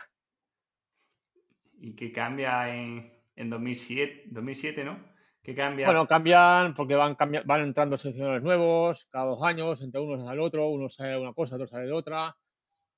[1.78, 5.02] ¿Y qué cambia en, en 2007, 2007, no?
[5.42, 5.86] ¿Qué cambia?
[5.86, 7.16] Bueno, cambian porque van,
[7.46, 11.32] van entrando seleccionadores nuevos cada dos años, entre unos sale el otro, uno sale una
[11.32, 12.36] cosa, otro sale de otra.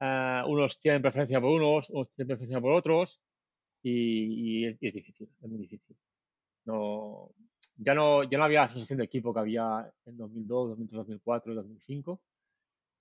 [0.00, 3.22] Eh, unos tienen preferencia por unos, otros tienen preferencia por otros
[3.84, 5.96] y, es, difícil, es muy difícil.
[6.64, 7.30] No,
[7.76, 11.54] ya, no, ya no había la sensación de equipo que había en 2002, 2003, 2004,
[11.54, 12.20] 2005.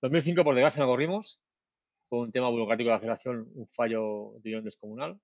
[0.02, 1.40] 2005, por desgracia, no corrimos.
[2.08, 5.18] Por un tema burocrático de la federación, un fallo de descomunal.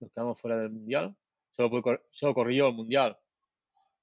[0.00, 1.14] Nos quedamos fuera del mundial.
[1.50, 3.18] Solo, solo corrí yo el mundial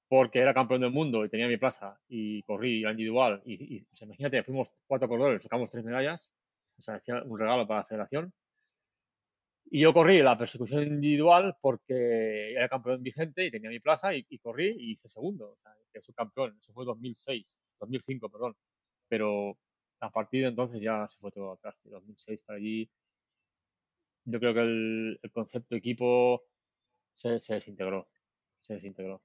[0.08, 3.42] porque era campeón del mundo y tenía mi plaza y corrí la individual.
[3.44, 6.32] Y, imagínate, fuimos cuatro corredores, sacamos tres medallas.
[6.78, 8.32] O sea, un regalo para la federación.
[9.70, 14.38] Y yo corrí la persecución individual porque era campeón vigente y tenía mi plaza y,
[14.38, 15.52] corrí y hice segundo.
[15.52, 16.56] O sea, que soy campeón.
[16.58, 18.56] Eso fue 2006, 2005, perdón.
[19.08, 19.58] Pero
[20.00, 21.78] a partir de entonces ya se fue todo atrás.
[21.84, 22.90] De 2006 para allí,
[24.24, 26.42] yo creo que el, concepto de equipo
[27.12, 28.08] se, se, desintegró.
[28.60, 29.22] Se desintegró.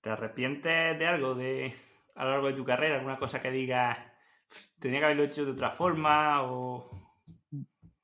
[0.00, 1.72] ¿Te arrepientes de algo de,
[2.16, 2.96] a lo largo de tu carrera?
[2.96, 3.98] ¿Alguna cosa que digas,
[4.80, 6.42] tenía que haberlo hecho de otra forma?
[6.42, 7.03] O...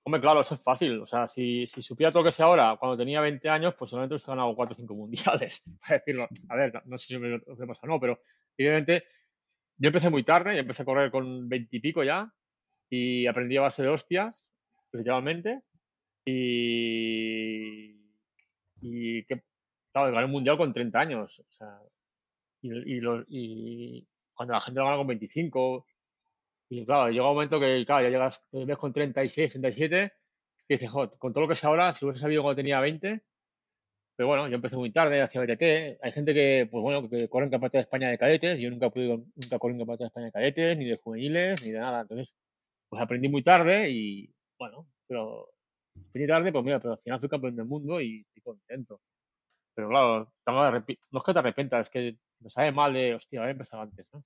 [0.03, 1.01] Hombre, claro, eso es fácil.
[1.01, 4.15] O sea, si, supiera todo lo que sé ahora, cuando tenía 20 años, pues solamente
[4.15, 5.65] hubiese ganado 4 o 5 mundiales.
[5.81, 6.29] Para decirlo.
[6.49, 8.21] A ver, no sé si me lo pasa o no, pero
[8.57, 9.07] evidentemente
[9.77, 12.33] yo empecé muy tarde, yo empecé a correr con 20 y pico ya
[12.91, 14.55] y aprendí a base de hostias,
[14.93, 15.63] literalmente.
[16.25, 17.97] Y,
[18.81, 19.43] y que,
[19.93, 21.41] claro, gané un mundial con 30 años.
[21.41, 21.79] O sea,
[22.61, 22.99] y,
[23.29, 25.87] y, cuando la gente lo gana con 25,
[26.71, 30.13] y claro, llega un momento que, claro, ya llegas, ves con 36, 37,
[30.69, 33.23] y dices, joder, con todo lo que sé ahora, si hubiese sabido cuando tenía 20,
[34.17, 35.99] pero bueno, yo empecé muy tarde, hacia BTT.
[36.03, 38.61] Hay gente que, pues bueno, que corre en campeonato de España de cadetes.
[38.61, 41.63] Yo nunca he podido, nunca corrí en campeonato de España de cadetes, ni de juveniles,
[41.65, 42.03] ni de nada.
[42.03, 42.35] Entonces,
[42.91, 45.49] pues aprendí muy tarde y, bueno, pero
[46.11, 49.01] aprendí tarde, pues mira, pero al final fui campeón del mundo y estoy contento.
[49.75, 53.53] Pero claro, no es que te arrepientas, es que me sabe mal de, hostia, haber
[53.53, 54.23] empezado antes, ¿no?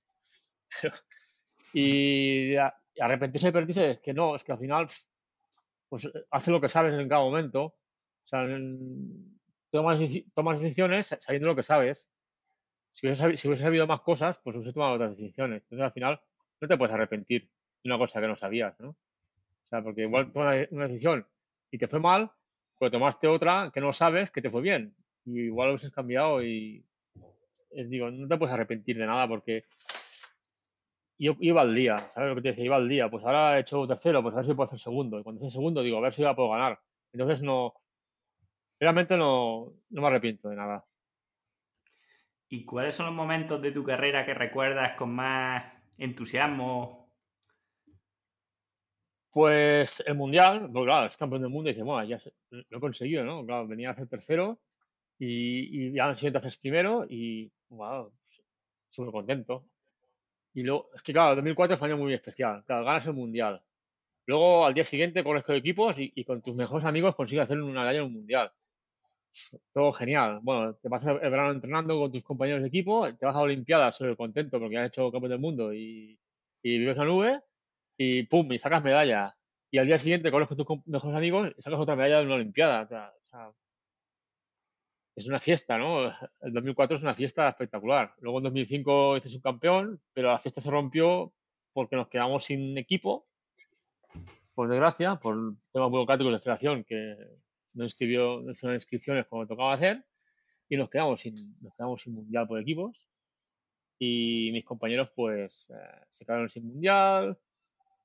[1.73, 2.55] y
[2.99, 4.87] arrepentirse y perderse es que no, es que al final,
[5.89, 7.63] pues hace lo que sabes en cada momento.
[7.63, 8.47] O sea,
[9.71, 9.99] tomas,
[10.59, 12.09] decisiones sabiendo lo que sabes.
[12.91, 15.63] Si hubiese, sabido más cosas, pues hubiese tomado otras decisiones.
[15.63, 16.21] Entonces, al final,
[16.61, 17.43] no te puedes arrepentir
[17.83, 18.89] de una cosa que no sabías, ¿no?
[18.89, 21.27] O sea, porque igual tomas una decisión
[21.71, 22.31] y te fue mal,
[22.79, 24.95] pero tomaste otra que no sabes que te fue bien.
[25.25, 26.85] Y igual lo hubieses cambiado y,
[27.71, 29.65] es, digo, no te puedes arrepentir de nada porque
[31.17, 32.65] yo iba al día, ¿sabes lo que te decía?
[32.65, 35.19] Iba al día, pues ahora he hecho tercero, pues a ver si puedo hacer segundo.
[35.19, 36.79] Y cuando hice segundo, digo, a ver si la puedo ganar.
[37.13, 37.73] Entonces no,
[38.79, 40.85] Realmente no, me arrepiento de nada.
[42.49, 45.65] ¿Y cuáles son los momentos de tu carrera que recuerdas con más
[45.97, 47.13] entusiasmo?
[49.31, 52.17] Pues el mundial, pues claro, es campeón del mundo y dice, bueno, ya
[52.49, 53.45] lo he conseguido, ¿no?
[53.45, 54.59] Claro, venía a hacer tercero
[55.17, 58.13] y, y ya al siguiente haces primero y, wow,
[58.89, 59.65] súper contento.
[60.55, 62.63] Y luego, es que claro, 2004 fue un año muy especial.
[62.65, 63.61] Claro, ganas el mundial.
[64.25, 67.99] Luego al día siguiente con equipos y, con tus mejores amigos consigues hacer una medalla
[67.99, 68.51] en un mundial.
[69.73, 70.39] Todo genial.
[70.41, 73.97] Bueno, te vas el verano entrenando con tus compañeros de equipo, te vas a Olimpiadas
[73.97, 76.17] súper contento porque has hecho campeón del mundo y,
[76.63, 77.41] y vives la nube
[77.97, 79.35] y pum, y sacas medalla.
[79.71, 82.35] Y al día siguiente corres con tus mejores amigos y sacas otra medalla de una
[82.35, 82.83] Olimpiada.
[82.83, 83.51] O sea,
[85.15, 86.07] es una fiesta, ¿no?
[86.41, 88.13] El 2004 es una fiesta espectacular.
[88.19, 91.33] Luego en 2005 hice campeón, pero la fiesta se rompió
[91.73, 93.27] porque nos quedamos sin equipo,
[94.53, 97.15] por desgracia, por temas burocráticos de federación que
[97.73, 100.05] no inscribió, no hicieron inscripciones como tocaba hacer,
[100.69, 102.97] y nos quedamos sin, nos quedamos sin mundial por equipos.
[103.99, 107.37] Y mis compañeros, pues, eh, se quedaron sin mundial.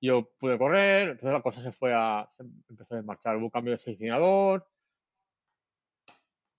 [0.00, 3.36] Yo pude correr, entonces la cosa se fue a, se empezó a desmarchar.
[3.36, 4.66] Hubo cambio de seleccionador,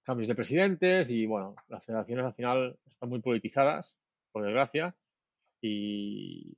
[0.04, 3.98] cambios de presidentes y bueno, las federaciones al final están muy politizadas,
[4.32, 4.96] por desgracia,
[5.62, 6.58] y,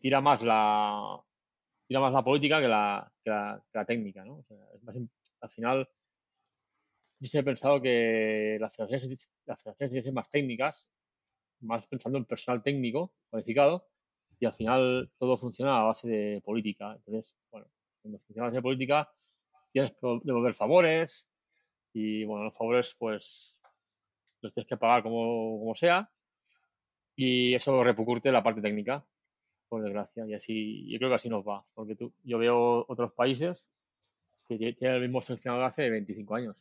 [0.00, 1.22] tira más la
[1.86, 4.44] tira más la política que la, que la, técnica, ¿no?
[5.40, 5.88] al final,
[7.20, 10.90] yo siempre he pensado que las federaciones, las federaciones que más técnicas,
[11.60, 13.86] más pensando en personal técnico cualificado,
[14.40, 16.94] y al final todo funciona a base de política.
[16.94, 17.66] Entonces, bueno,
[18.02, 19.12] cuando funciona a base de política,
[19.72, 21.28] tienes que devolver favores,
[21.94, 23.56] y bueno, los favores pues
[24.42, 26.10] los tienes que pagar como, como sea
[27.16, 29.04] y eso repercute la parte técnica,
[29.68, 30.26] por desgracia.
[30.26, 33.70] Y así, yo creo que así nos va, porque tú, yo veo otros países
[34.48, 36.56] que tienen el mismo seleccionador hace 25 años.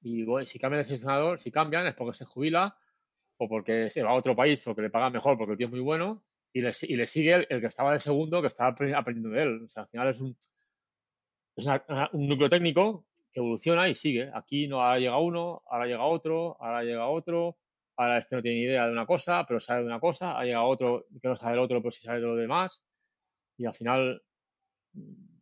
[0.00, 2.78] Y bueno, si cambian de seleccionador, si cambian es porque se jubila
[3.36, 5.72] o porque se va a otro país porque le pagan mejor porque el tío es
[5.72, 9.30] muy bueno y le, y le sigue el, que estaba de segundo que estaba aprendiendo
[9.30, 9.62] de él.
[9.64, 10.36] O sea, al final es un,
[11.56, 11.66] es
[12.12, 14.30] un núcleo técnico evoluciona y sigue.
[14.34, 17.56] Aquí no, ahora llega uno, ahora llega otro, ahora llega otro,
[17.96, 20.44] ahora este no tiene ni idea de una cosa, pero sabe de una cosa, ha
[20.44, 22.84] llegado otro que no sabe el otro, pero sí sabe de lo demás.
[23.56, 24.22] Y al final
[24.92, 25.38] mm,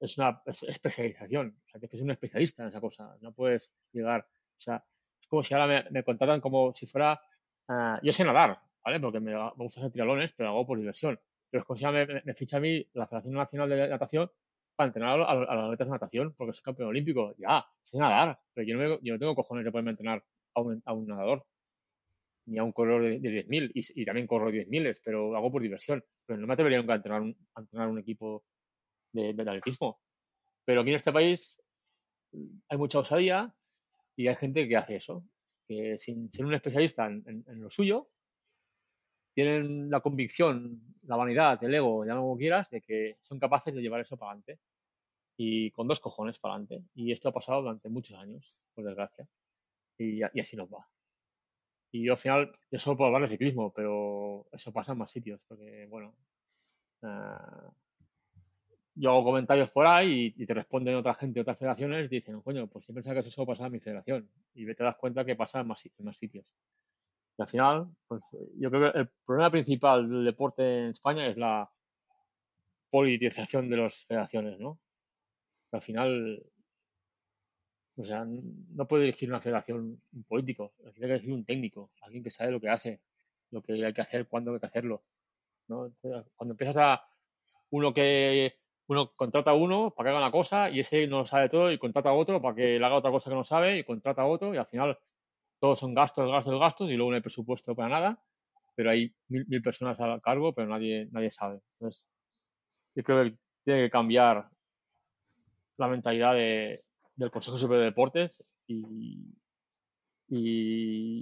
[0.00, 1.56] es una especialización.
[1.64, 3.16] O sea, que ser un especialista en esa cosa.
[3.20, 4.26] No puedes llegar.
[4.56, 4.84] O sea,
[5.20, 7.20] es como si ahora me, contratan como si fuera.
[7.68, 9.00] Ah, yo sé nadar, ¿vale?
[9.00, 11.20] Porque me, me gusta hacer tiralones, pero lo hago por diversión.
[11.50, 14.30] Pero es como si me, me, ficha a mí la Federación Nacional de Natación
[14.78, 17.34] para entrenar a, los atletas de natación, porque soy campeón olímpico.
[17.36, 18.76] Ya, sé nadar, pero yo
[19.12, 20.22] no, tengo cojones de poderme entrenar
[20.54, 21.44] a un, a un nadador,
[22.46, 25.62] ni a un corredor de, 10.000, y, y, también corro 10.000, pero lo hago por
[25.62, 26.04] diversión.
[26.26, 28.44] Pero no me atrevería nunca a entrenar un, a entrenar un equipo
[29.12, 30.00] de, atletismo.
[30.64, 31.60] Pero aquí en este país
[32.68, 33.52] hay mucha osadía
[34.14, 35.24] y hay gente que hace eso,
[35.66, 38.10] que sin ser un especialista en, lo suyo,
[39.34, 43.80] tienen la convicción, la vanidad, el ego, ya como quieras, de que son capaces de
[43.80, 44.60] llevar eso para adelante.
[45.40, 46.82] Y con dos cojones para adelante.
[46.96, 49.26] Y esto ha pasado durante muchos años, por desgracia.
[49.96, 50.84] Y, así nos va.
[51.92, 55.12] Y yo al final, yo solo puedo hablar de ciclismo, pero eso pasa en más
[55.12, 56.12] sitios, porque bueno,
[57.02, 57.70] eh,
[58.96, 62.66] yo hago comentarios por ahí y, te responden otra gente, otras federaciones, y dicen, coño,
[62.66, 64.28] pues siempre pensaba que eso solo pasaba en mi federación.
[64.54, 66.46] Y te das cuenta que pasa en más, en más sitios.
[67.38, 68.22] Y al final, pues
[68.56, 71.70] yo creo que el problema principal del deporte en España es la
[72.90, 74.78] politización de las federaciones, ¿no?
[75.72, 76.42] Al final,
[77.96, 82.22] o sea, no puede dirigir una federación un político, tiene que dirigir un técnico, alguien
[82.22, 83.00] que sabe lo que hace,
[83.50, 85.02] lo que hay que hacer, cuándo hay que hacerlo.
[85.68, 85.92] ¿no?
[86.36, 87.04] Cuando empiezas a
[87.70, 88.54] uno que
[88.88, 91.78] uno contrata a uno para que haga una cosa y ese no sabe todo y
[91.78, 94.26] contrata a otro para que le haga otra cosa que no sabe y contrata a
[94.26, 94.98] otro y al final
[95.60, 98.22] todos son gastos, gastos, gastos y luego no hay presupuesto para nada,
[98.74, 101.60] pero hay mil, personas a cargo, pero nadie, nadie sabe.
[101.74, 102.08] Entonces,
[102.94, 104.48] yo creo que tiene que cambiar
[105.78, 109.34] la mentalidad del Consejo Superior de Deportes y,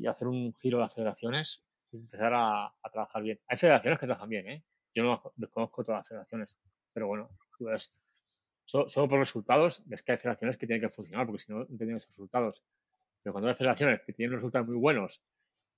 [0.07, 3.39] hacer un giro a las federaciones y empezar a, trabajar bien.
[3.49, 4.65] Hay federaciones que trabajan bien, ¿eh?
[4.95, 6.59] Yo no desconozco todas las federaciones,
[6.93, 7.29] pero bueno,
[7.61, 7.95] ves,
[8.65, 11.77] solo, por resultados ves que hay federaciones que tienen que funcionar, porque si no, no
[11.77, 12.65] tienen esos resultados.
[13.23, 15.23] Pero cuando hay federaciones que tienen resultados muy buenos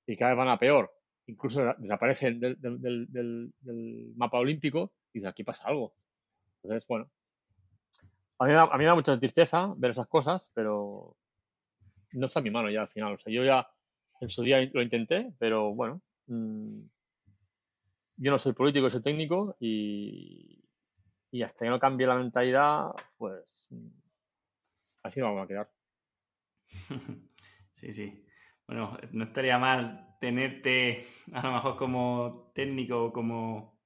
[0.07, 0.93] y cada vez van a peor,
[1.27, 5.95] incluso desaparecen del, del, mapa olímpico, y aquí pasa algo.
[6.63, 7.11] Entonces, bueno,
[8.39, 11.17] a mí, me da mucha tristeza ver esas cosas, pero
[12.13, 13.15] no está en mi mano ya al final.
[13.15, 13.69] O sea, yo ya
[14.21, 16.81] en su día lo intenté, pero bueno, mm,
[18.17, 20.65] yo no soy político, soy técnico y,
[21.31, 23.89] y hasta que no cambie la mentalidad, pues mm,
[25.03, 25.71] así vamos a quedar.
[27.73, 28.25] Sí, sí.
[28.67, 33.79] Bueno, no estaría mal tenerte a lo mejor como técnico o como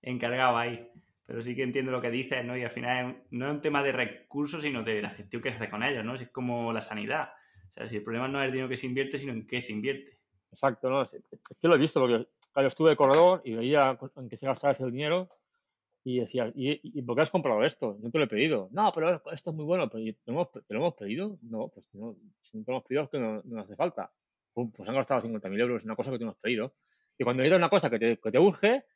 [0.00, 0.90] encargado ahí.
[1.28, 2.56] Pero sí que entiendo lo que dices, ¿no?
[2.56, 5.56] Y al final no es un tema de recursos, sino de la gestión que se
[5.56, 6.14] hace con ellos, ¿no?
[6.14, 7.28] Es como la sanidad.
[7.68, 9.60] O sea, si el problema no es el dinero que se invierte, sino en qué
[9.60, 10.18] se invierte.
[10.50, 11.02] Exacto, ¿no?
[11.02, 11.12] Es
[11.60, 12.26] que lo he visto, porque
[12.56, 15.28] yo estuve de corredor y veía en qué se gastaba ese dinero
[16.02, 17.98] Y decía, ¿y, ¿y por qué has comprado esto?
[18.00, 18.70] No te lo he pedido.
[18.72, 21.38] No, pero esto es muy bueno, pero ¿te lo hemos, te lo hemos pedido?
[21.42, 24.10] No, pues no, si no te lo hemos pedido es que no, no hace falta.
[24.54, 26.74] Pues han gastado 50.000 euros en una cosa que te hemos pedido.
[27.18, 28.86] Y cuando necesitas una cosa que te, que te urge,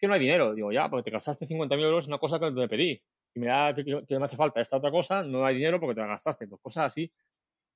[0.00, 0.54] que no hay dinero.
[0.54, 3.00] Digo, ya, porque te gastaste 50.000 euros en una cosa que no te pedí.
[3.34, 3.84] Y me da que,
[4.18, 6.48] me hace falta esta otra cosa, no hay dinero porque te la gastaste.
[6.48, 7.12] Pues cosas así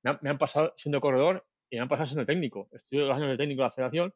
[0.03, 2.69] me han, me pasado siendo corredor y me han pasado siendo técnico.
[2.73, 4.15] Estudio dos años de técnico de la federación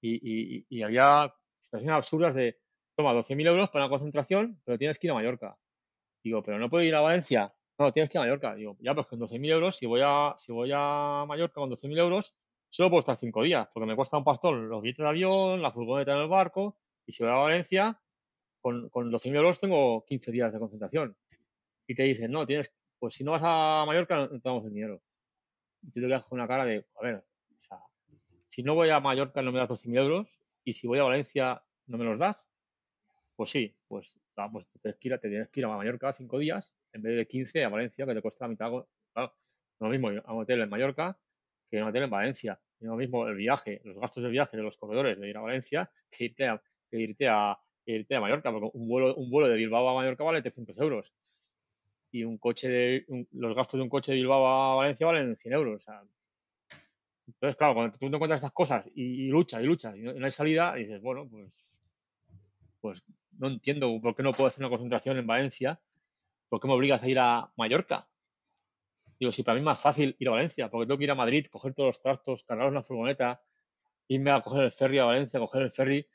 [0.00, 2.58] y, y, y había situaciones absurdas de,
[2.96, 5.56] toma 12.000 euros para una concentración, pero tienes que ir a Mallorca.
[6.22, 7.52] Digo, pero no puedo ir a Valencia.
[7.78, 8.54] No, tienes que ir a Mallorca.
[8.54, 11.98] Digo, ya, pues con 12.000 euros, si voy a, si voy a Mallorca con 12.000
[11.98, 12.34] euros,
[12.68, 15.72] solo puedo estar cinco días, porque me cuesta un pastón los billetes de avión, la
[15.72, 16.76] furgoneta en el barco,
[17.06, 18.00] y si voy a Valencia,
[18.60, 21.16] con, con 12.000 euros tengo 15 días de concentración.
[21.86, 24.72] Y te dicen, no, tienes, pues si no vas a Mallorca, no, te damos el
[24.72, 25.02] dinero.
[25.82, 27.78] Y tú te quedas con una cara de, a ver, o sea,
[28.46, 31.62] si no voy a Mallorca no me das 12.000 euros, y si voy a Valencia
[31.86, 32.48] no me los das,
[33.36, 34.20] pues sí, pues,
[34.52, 38.06] pues te, tienes que ir a, Mallorca cinco días en vez de 15 a Valencia,
[38.06, 38.70] que te cuesta la mitad.
[39.12, 39.34] Claro,
[39.80, 41.18] lo mismo a un hotel en Mallorca
[41.68, 42.60] que a un hotel en Valencia.
[42.80, 45.90] Lo mismo el viaje, los gastos de viaje de los corredores de ir a Valencia
[46.10, 49.56] que irte a, que irte a, irte a Mallorca, porque un vuelo, un vuelo de
[49.56, 51.14] Bilbao a Mallorca vale 300 euros.
[52.12, 55.54] Y un coche de, los gastos de un coche de Bilbao a Valencia valen 100
[55.54, 55.86] euros.
[57.26, 60.30] Entonces, claro, cuando tú te encuentras esas cosas y, luchas y luchas y no, hay
[60.30, 61.66] salida, y dices, bueno, pues,
[62.80, 63.04] pues
[63.38, 65.80] no entiendo por qué no puedo hacer una concentración en Valencia,
[66.50, 68.06] por qué me obligas a ir a Mallorca.
[69.18, 71.14] Digo, si para mí es más fácil ir a Valencia, porque tengo que ir a
[71.14, 73.40] Madrid, coger todos los trastos, cargar una furgoneta,
[74.08, 76.06] irme a coger el ferry a Valencia, coger el ferry,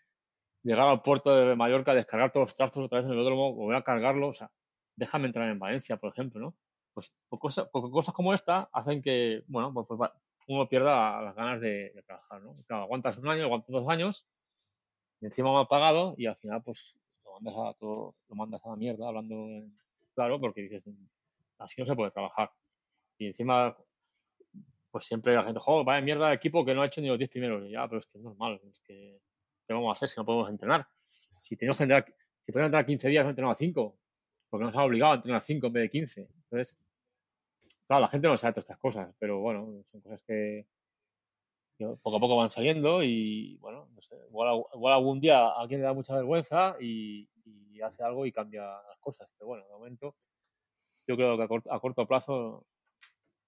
[0.67, 3.77] llegar al puerto de Mallorca, descargar todos los trastos otra vez en el velódromo, volver
[3.77, 4.51] a cargarlo, o sea,
[4.95, 6.55] déjame entrar en Valencia, por ejemplo, ¿no?
[6.93, 10.11] Pues por cosas, por cosas como esta hacen que, bueno, pues, pues
[10.47, 12.55] uno pierda las ganas de, trabajar, ¿no?
[12.67, 14.25] Claro, aguantas un año, aguantas dos años,
[15.21, 18.69] y encima ha pagado, y al final, pues, lo mandas a todo, lo mandas a
[18.69, 19.77] la mierda, hablando en-
[20.15, 20.83] claro, porque dices,
[21.59, 22.51] así no se puede trabajar.
[23.19, 23.77] Y encima,
[24.91, 27.17] pues siempre la gente, joder, vaya mierda de equipo que no ha hecho ni los
[27.17, 27.63] 10 primeros.
[27.65, 29.19] Y ya, pero es que es normal, es que,
[29.67, 30.87] ¿qué vamos a hacer si no podemos entrenar?
[31.39, 32.05] Si tenemos que entrenar,
[32.41, 33.97] si podemos entrenar 15 días, no entrenamos 5,
[34.49, 36.21] porque nos han obligado a entrenar 5 en vez de 15.
[36.21, 36.77] Entonces,
[37.85, 40.65] claro, la gente no sabe todas estas cosas, pero bueno, son cosas que,
[42.01, 45.81] poco a poco van saliendo y, bueno, no sé, igual, igual algún día a alguien
[45.81, 47.29] le da mucha vergüenza y,
[47.83, 49.29] hace algo y cambia las cosas.
[49.37, 50.15] Pero bueno, de momento,
[51.07, 52.65] yo creo que a corto plazo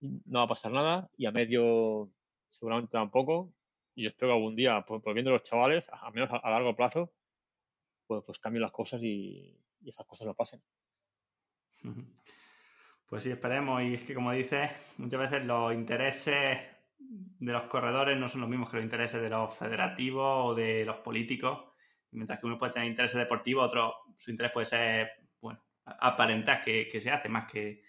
[0.02, 2.12] no va a pasar nada y a medio
[2.52, 3.52] seguramente tampoco.
[4.00, 7.12] Y espero que algún día, pues, pues viendo los chavales, al menos a, largo plazo,
[8.08, 10.62] pues, pues cambien las cosas y, y esas cosas no pasen.
[13.10, 13.82] Pues sí, esperemos.
[13.82, 16.60] Y es que, como dices, muchas veces los intereses
[17.00, 20.86] de los corredores no son los mismos que los intereses de los federativos o de
[20.86, 21.74] los políticos.
[22.12, 25.10] Mientras que uno puede tener intereses deportivos, otro, su interés puede ser,
[25.42, 27.82] bueno, aparentar que, que se hace más que,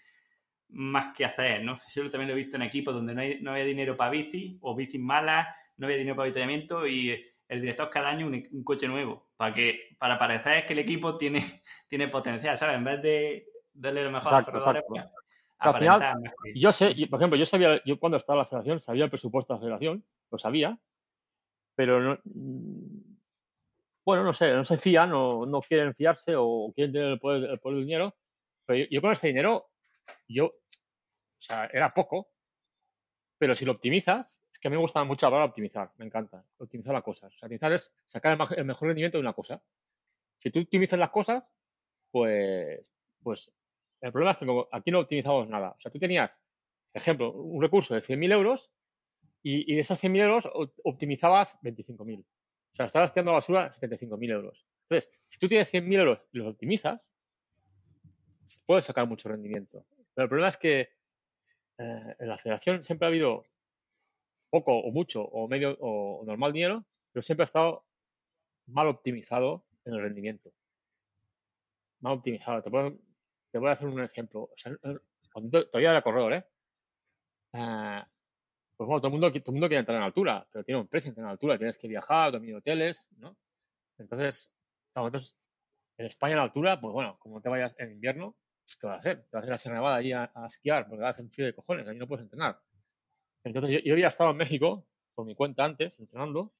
[0.69, 1.77] más que hacer, ¿no?
[1.93, 4.57] Yo también lo he visto en equipos donde no, hay, no había dinero para bici
[4.61, 5.47] o bicis malas,
[5.81, 7.09] no había dinero para avituallamiento y
[7.47, 11.17] el director cada año un, un coche nuevo para que para parecer que el equipo
[11.17, 11.39] tiene,
[11.89, 12.75] tiene potencial, ¿sabes?
[12.77, 16.21] En vez de darle lo mejor Exacto, a los pues, O sea, al final.
[16.53, 19.09] Yo sé, yo- por ejemplo, yo sabía, yo cuando estaba en la federación, sabía el
[19.09, 20.77] presupuesto de la federación, lo sabía,
[21.75, 23.17] pero no, mm,
[24.05, 27.49] bueno, no sé, no se fían o no quieren fiarse o quieren tener el poder,
[27.49, 28.15] el poder del dinero.
[28.67, 29.71] Pero yo, yo con ese dinero,
[30.27, 30.53] yo, o
[31.39, 32.27] sea, era poco,
[33.39, 36.45] pero si lo optimizas, que a mí me gusta mucho la palabra optimizar, me encanta,
[36.59, 37.33] optimizar las cosas.
[37.33, 39.61] O sea, optimizar es sacar el, mejor rendimiento de una cosa.
[40.37, 41.51] Si tú optimizas las cosas,
[42.11, 42.79] pues,
[43.23, 43.51] pues
[44.01, 45.71] el problema es que aquí no optimizamos nada.
[45.71, 46.39] O sea, tú tenías,
[46.93, 48.71] ejemplo, un recurso de 100.000 euros
[49.41, 50.51] y, de esos 100.000 euros
[50.83, 52.21] optimizabas 25.000.
[52.21, 52.25] O
[52.71, 54.67] sea, estabas tirando a la basura 75.000 euros.
[54.83, 57.09] Entonces, si tú tienes 100.000 euros y los optimizas,
[58.67, 59.85] puedes sacar mucho rendimiento.
[60.13, 63.45] Pero el problema es que eh, en la federación siempre ha habido
[64.51, 67.85] poco o mucho o medio o normal dinero, pero siempre ha estado
[68.67, 70.53] mal optimizado en el rendimiento.
[72.01, 72.61] Mal optimizado.
[72.61, 72.97] Te, puedo-
[73.51, 74.41] te voy a hacer un ejemplo.
[74.43, 74.99] O sea, eh,
[75.71, 76.45] todavía era corredor, ¿eh?
[77.53, 78.01] Eh,
[78.77, 80.87] pues bueno, todo el, mundo, todo el mundo quiere entrar en altura, pero tiene un
[80.87, 81.57] precio entrar en altura.
[81.57, 83.37] Tienes que viajar, dormir hoteles, ¿no?
[83.99, 84.53] Entonces,
[84.95, 85.37] entonces,
[85.97, 88.99] en España en altura, pues bueno, como te vayas en invierno, pues, ¿qué vas a
[89.01, 89.23] hacer?
[89.29, 91.25] Te vas a ir a Sierra Nevada allí a, a esquiar porque va a hacer
[91.25, 92.59] un frío de cojones, ahí no puedes entrenar.
[93.43, 94.85] Entonces, yo, había estado en México
[95.15, 96.53] por mi cuenta antes, entrenando,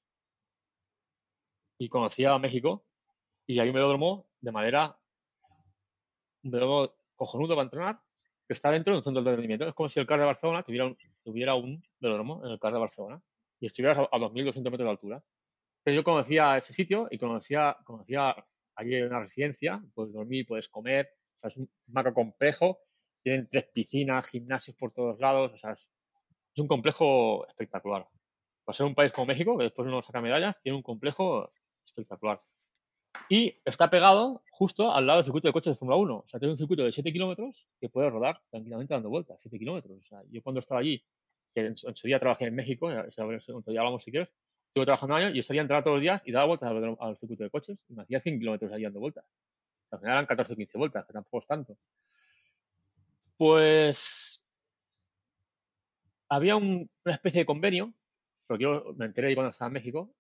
[1.78, 2.86] y conocía a México,
[3.48, 4.98] y hay un velódromo de madera,
[6.44, 8.02] un velódromo cojonudo para entrenar,
[8.48, 9.68] que está dentro de un centro de rendimiento.
[9.68, 12.74] Es como si el CAR de Barcelona tuviera un, tuviera un velódromo en el CAR
[12.74, 13.22] de Barcelona
[13.60, 15.24] y estuvieras a, a 2.200 metros de altura.
[15.80, 18.36] Entonces yo conocía ese sitio y conocía, conocía
[18.76, 22.80] allí una residencia, puedes dormir, puedes comer, o sea, es un macro complejo,
[23.24, 25.90] tienen tres piscinas, gimnasios por todos lados, o sea, es,
[26.58, 28.08] un complejo espectacular.
[28.66, 31.52] Para ser un país como México, que después no saca medallas, tiene un complejo
[31.86, 32.42] espectacular.
[33.30, 36.18] Y está pegado justo al lado del circuito de coches de Fórmula 1.
[36.18, 39.58] O sea, tiene un circuito de 7 kilómetros que puede rodar tranquilamente dando vueltas, 7
[39.58, 39.98] kilómetros.
[39.98, 41.04] O sea, yo cuando estaba allí,
[41.54, 44.34] que en su, día trabajé en México, ya, ya hablamos si quieres,
[44.68, 47.18] estuve trabajando un año y salía a entrar todos los días y daba vueltas al,
[47.18, 49.26] circuito de coches y me hacía 100 kilómetros ahí dando vueltas.
[49.92, 51.78] Al final eran 14 o 15 vueltas, que tampoco es tanto.
[53.36, 54.50] Pues
[56.32, 57.94] había una especie de convenio,
[58.48, 60.16] porque yo me enteré cuando estaba en México,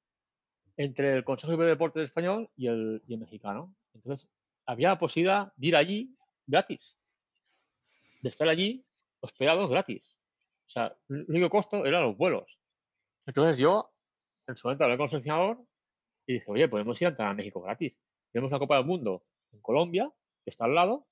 [0.76, 3.74] entre el Consejo de Deportes Español y el, y el mexicano.
[3.94, 4.30] Entonces,
[4.66, 6.98] había la posibilidad de ir allí gratis,
[8.22, 8.86] de estar allí
[9.22, 10.20] hospedados gratis.
[10.66, 12.60] O sea, el único costo eran los vuelos.
[13.26, 13.94] Entonces yo
[14.48, 15.66] en su momento hablé con el seleccionador
[16.28, 18.02] y dije, oye, podemos ir a entrar a México gratis.
[18.34, 20.12] Tenemos la Copa del Mundo en Colombia,
[20.44, 21.08] que está al lado.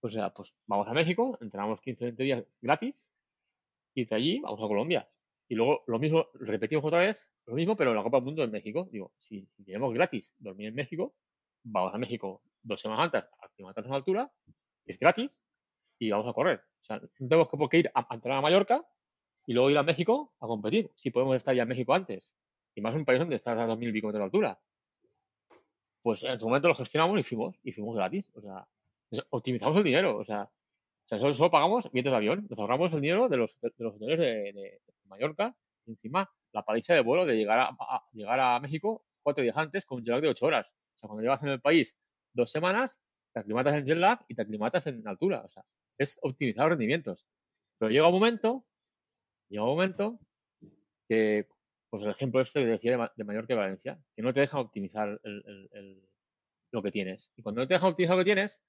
[0.00, 3.08] O sea, pues vamos a México, entrenamos 15 20 días gratis
[3.96, 5.08] y de allí vamos a Colombia.
[5.48, 8.44] Y luego lo mismo, repetimos otra vez, lo mismo, pero en la Copa del Mundo
[8.44, 8.88] en México.
[8.92, 11.14] Digo, si, tenemos gratis dormir en México,
[11.64, 14.32] vamos a México dos semanas antes, aclimatarnos a altura,
[14.84, 15.42] es gratis
[15.98, 16.58] y vamos a correr.
[16.58, 18.86] O sea, no tenemos que ir a, a a Mallorca
[19.46, 22.34] y luego ir a México a competir, si podemos estar ya en México antes.
[22.74, 24.60] Y más un país donde estás a 2.000 y pico de altura.
[26.02, 28.30] Pues en su momento lo gestionamos y fuimos, y fuimos gratis.
[28.34, 28.68] O sea,
[29.30, 30.18] optimizamos el dinero.
[30.18, 30.50] O sea,
[31.06, 34.80] solo, pagamos billetes de avión, nos ahorramos el dinero de los, de, los hoteles de,
[35.04, 35.54] Mallorca,
[35.86, 39.84] y encima la paliza de vuelo de llegar a, llegar a México cuatro días antes
[39.84, 40.74] con un jet lag de ocho horas.
[40.94, 41.98] O sea, cuando llegas en el país
[42.32, 43.00] dos semanas,
[43.32, 45.42] te aclimatas en jet lag y te aclimatas en altura.
[45.44, 45.64] O sea,
[45.98, 47.26] es optimizar los rendimientos.
[47.78, 48.64] Pero llega un momento
[49.48, 50.18] llega un momento
[51.08, 51.46] que,
[51.90, 55.20] pues el ejemplo este que decía de, mayor que Valencia, que no te deja optimizar
[56.72, 57.32] lo que tienes.
[57.36, 58.62] Y cuando no te deja optimizar lo que tienes,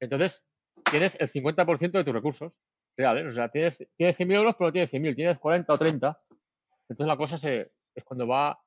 [0.00, 0.46] entonces
[0.90, 2.60] tienes el 50% de tus recursos
[2.96, 3.26] reales.
[3.26, 6.20] O sea, tienes, tienes 100.000 euros, pero no tienes 100.000, tienes 40 o 30.
[6.88, 8.60] Entonces la cosa se, es cuando va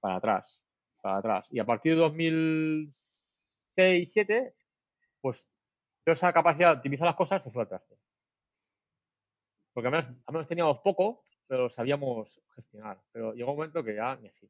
[0.00, 0.64] para atrás,
[1.00, 1.46] para atrás.
[1.50, 3.12] Y a partir de 2006,
[3.76, 4.54] 2007,
[5.20, 5.48] pues
[6.04, 7.80] toda esa capacidad de optimizar las cosas se fue al.
[9.72, 13.00] Porque al menos, teníamos poco, pero sabíamos gestionar.
[13.12, 14.48] Pero llegó un momento que ya ni así.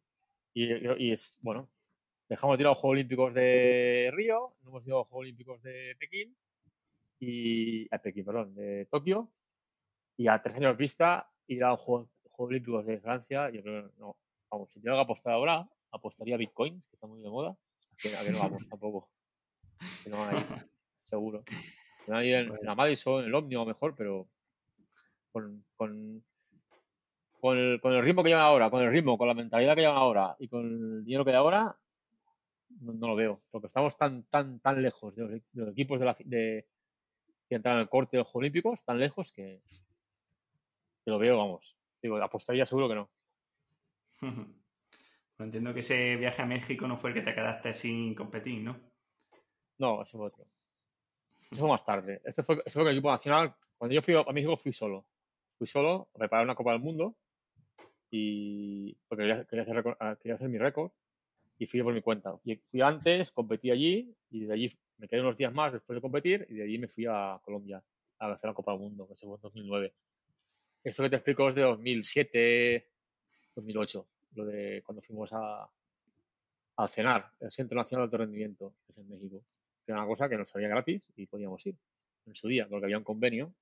[0.54, 1.70] Y, es, bueno,
[2.28, 5.22] dejamos de ir a los Juegos Olímpicos de Río, no hemos ido a los Juegos
[5.22, 6.36] Olímpicos de Pekín,
[7.24, 9.30] y a Pekín, perdón, de Tokio,
[10.16, 14.00] y a tres años vista ir a los Juegos, Olímpicos de Francia, yo creo que
[14.00, 14.16] no.
[14.50, 17.50] Vamos, si tengo que apostar ahora, apostaría Bitcoins, que está muy de moda.
[17.50, 19.08] A que, no vamos tampoco.
[20.02, 20.46] Que no van a ir,
[21.04, 21.44] seguro.
[21.44, 24.26] Que van en, en la Madison, en el Omnio mejor, pero
[25.30, 26.24] con, con,
[27.40, 29.82] con, el, con el ritmo que llevan ahora, con el ritmo, con la mentalidad que
[29.82, 31.76] llevan ahora y con el dinero que hay ahora,
[32.80, 33.42] no, lo veo.
[33.52, 36.66] Porque estamos tan, tan, tan lejos de los, equipos de, la, de
[37.52, 39.60] que entran en el corte de los Olímpicos, tan lejos que,
[41.04, 41.76] que lo veo, vamos.
[42.00, 43.10] Digo, apostaría seguro que no.
[45.38, 48.80] entiendo que ese viaje a México no fue el que te quedaste sin competir, ¿no?
[49.78, 50.46] No, ese fue otro.
[51.50, 52.22] Eso fue más tarde.
[52.24, 53.54] Este fue, este fue el equipo nacional.
[53.76, 55.04] Cuando yo fui a México fui solo
[55.62, 57.14] fui solo a una Copa del Mundo
[58.10, 60.90] y porque quería, hacer, ah, quería hacer mi récord
[61.58, 62.34] y fui por mi cuenta.
[62.44, 66.00] Y fui antes, competí allí y de allí me quedé unos días más después de
[66.00, 67.82] competir y de allí me fui a Colombia
[68.18, 69.94] a hacer la Copa del Mundo, que se fue en 2009.
[70.84, 72.88] Esto que te explico es de 2007,
[73.54, 75.68] 2008, lo de cuando fuimos a,
[76.76, 79.44] a cenar, el Centro Nacional de Rendimiento, que es en México,
[79.86, 81.76] era una cosa que nos salía gratis y podíamos ir
[82.26, 83.52] en su día, porque había un convenio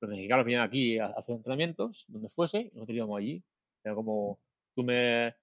[0.00, 3.42] los mexicanos venían aquí a, hacer entrenamientos, donde fuese, y nosotros íbamos allí.
[3.82, 4.38] Era como,
[4.74, 5.34] tú me,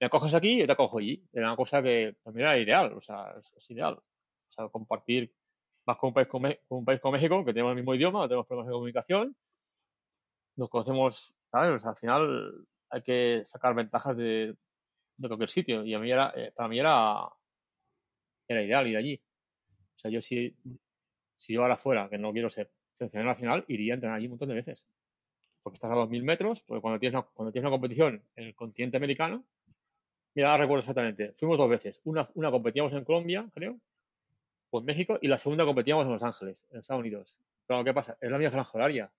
[0.00, 1.22] me coges aquí y te cojo allí.
[1.32, 3.94] Era una cosa que también era ideal, o sea, es, ideal.
[3.94, 5.32] O sea, compartir
[5.86, 8.28] más con un país como, un país como México, que tenemos el mismo idioma, no
[8.28, 9.36] tenemos problemas de comunicación,
[10.56, 11.84] nos conocemos, ¿sabes?
[11.84, 14.56] al final hay que sacar ventajas de,
[15.16, 15.84] de cualquier sitio.
[15.84, 17.28] Y a mí era, eh, para mí era,
[18.48, 19.22] era ideal ir allí.
[19.96, 20.56] O sea, yo si,
[21.36, 24.32] si yo ahora fuera, que no quiero ser, seleccionado nacional, iría a entrenar allí un
[24.32, 24.86] montón de veces.
[25.62, 28.96] Porque estás a 2.000 metros, porque cuando tienes, cuando tienes una competición en el continente
[28.96, 29.44] americano,
[30.34, 32.00] mira, ahora recuerdo exactamente, fuimos dos veces.
[32.04, 33.78] Una, competíamos en Colombia, creo,
[34.70, 37.38] o en México, y la segunda competíamos en Los Ángeles, en Estados Unidos.
[37.66, 38.16] Pero ¿qué pasa?
[38.20, 39.12] Es la misma franja horaria.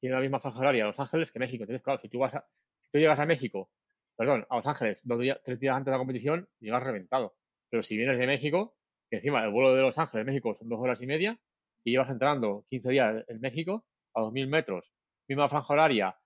[0.00, 1.62] Tiene la misma franja horaria Los Ángeles que México.
[1.64, 2.46] Entonces, claro, si tú, vas a,
[2.90, 3.70] si llegas a México,
[4.16, 5.02] perdón, a Los Ángeles,
[5.44, 7.36] tres días antes de la competición, llegas reventado.
[7.70, 8.76] Pero si vienes de México,
[9.08, 11.38] que encima el vuelo de Los Ángeles, México, son dos horas y media,
[11.84, 13.84] y llevas entrando 15 días en México
[14.14, 14.92] a 2.000 metros,
[15.28, 16.16] misma franja horaria,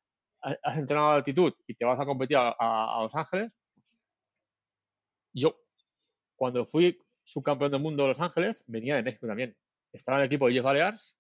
[0.43, 3.53] has entrenado a altitud y te vas a competir a, Los Ángeles,
[5.33, 5.57] yo
[6.37, 9.57] cuando fui subcampeón del mundo de Los Ángeles, venía de México también.
[9.93, 11.19] Estaba en el equipo de Jeff Balears,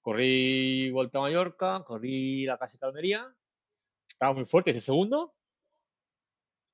[0.00, 3.34] corrí Vuelta a Mallorca, corrí la de Almería,
[4.08, 5.34] estaba muy fuerte ese segundo,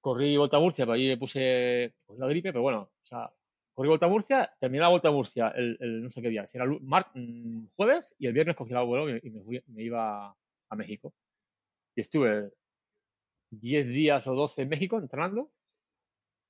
[0.00, 3.32] corrí Vuelta a Murcia, pero ahí me puse pues, la gripe, pero bueno, o sea,
[3.74, 6.58] corrí Vuelta a Murcia, terminé la Vuelta a Murcia el, no sé qué día, si
[6.58, 10.28] era mm, jueves y el viernes cogí el vuelo y, me, fui, me iba
[10.68, 11.14] a México.
[11.94, 12.52] Y estuve
[13.50, 15.50] 10 días o 12 en México entrenando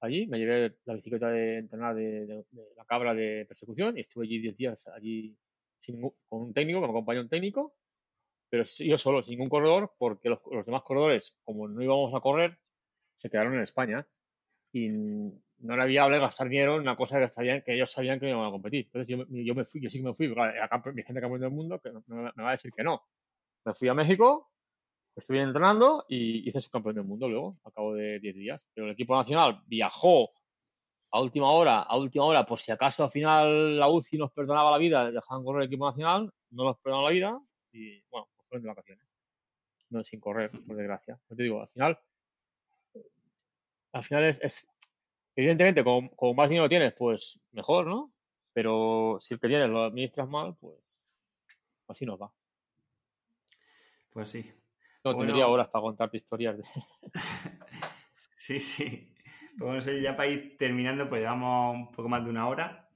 [0.00, 0.26] allí.
[0.26, 2.44] Me llevé la bicicleta de entrenar de,
[2.76, 5.36] la cabra de persecución y estuve allí 10 días allí
[6.28, 7.74] con un técnico, me acompañó un técnico,
[8.48, 12.58] pero yo solo, sin ningún corredor, porque los, demás corredores, como no íbamos a correr,
[13.14, 14.06] se quedaron en España
[14.72, 18.28] y no era viable gastar dinero en una cosa que, estarían, que ellos sabían que
[18.28, 18.86] iban a competir.
[18.86, 21.50] Entonces yo, yo, me fui, yo sí que me fui, porque mi gente campeón del
[21.50, 23.02] mundo que me, va a decir que no.
[23.64, 24.51] Me fui a México,
[25.14, 28.70] estuve entrenando y hice su campeón del mundo luego, a cabo de 10 días.
[28.74, 30.30] Pero el equipo nacional viajó
[31.10, 34.70] a última hora, a última hora, por si acaso al final la UCI nos perdonaba
[34.70, 37.40] la vida, dejaban correr el equipo nacional, no nos perdonó la vida
[37.70, 39.06] y bueno, pues fueron de vacaciones.
[39.90, 41.20] No sin correr, por desgracia.
[41.28, 41.98] te digo, al final,
[43.92, 44.70] al final es,
[45.36, 48.10] evidentemente, como, más dinero tienes, pues mejor, ¿no?
[48.54, 50.78] Pero si el que tienes lo administras mal, pues
[51.88, 52.32] así nos va.
[54.12, 54.50] Pues sí,
[55.04, 56.58] no tendría horas para contarte historias.
[56.58, 56.64] De...
[58.36, 59.12] sí, sí.
[59.58, 62.88] Pues bueno, ya para ir terminando, pues llevamos un poco más de una hora.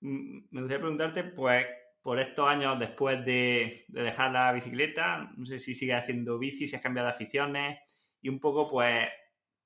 [0.00, 1.66] Mm, me gustaría preguntarte, pues,
[2.02, 6.76] por estos años después de, dejar la bicicleta, no sé si sigues haciendo bici, si
[6.76, 7.78] has cambiado de aficiones
[8.20, 9.08] y un poco, pues,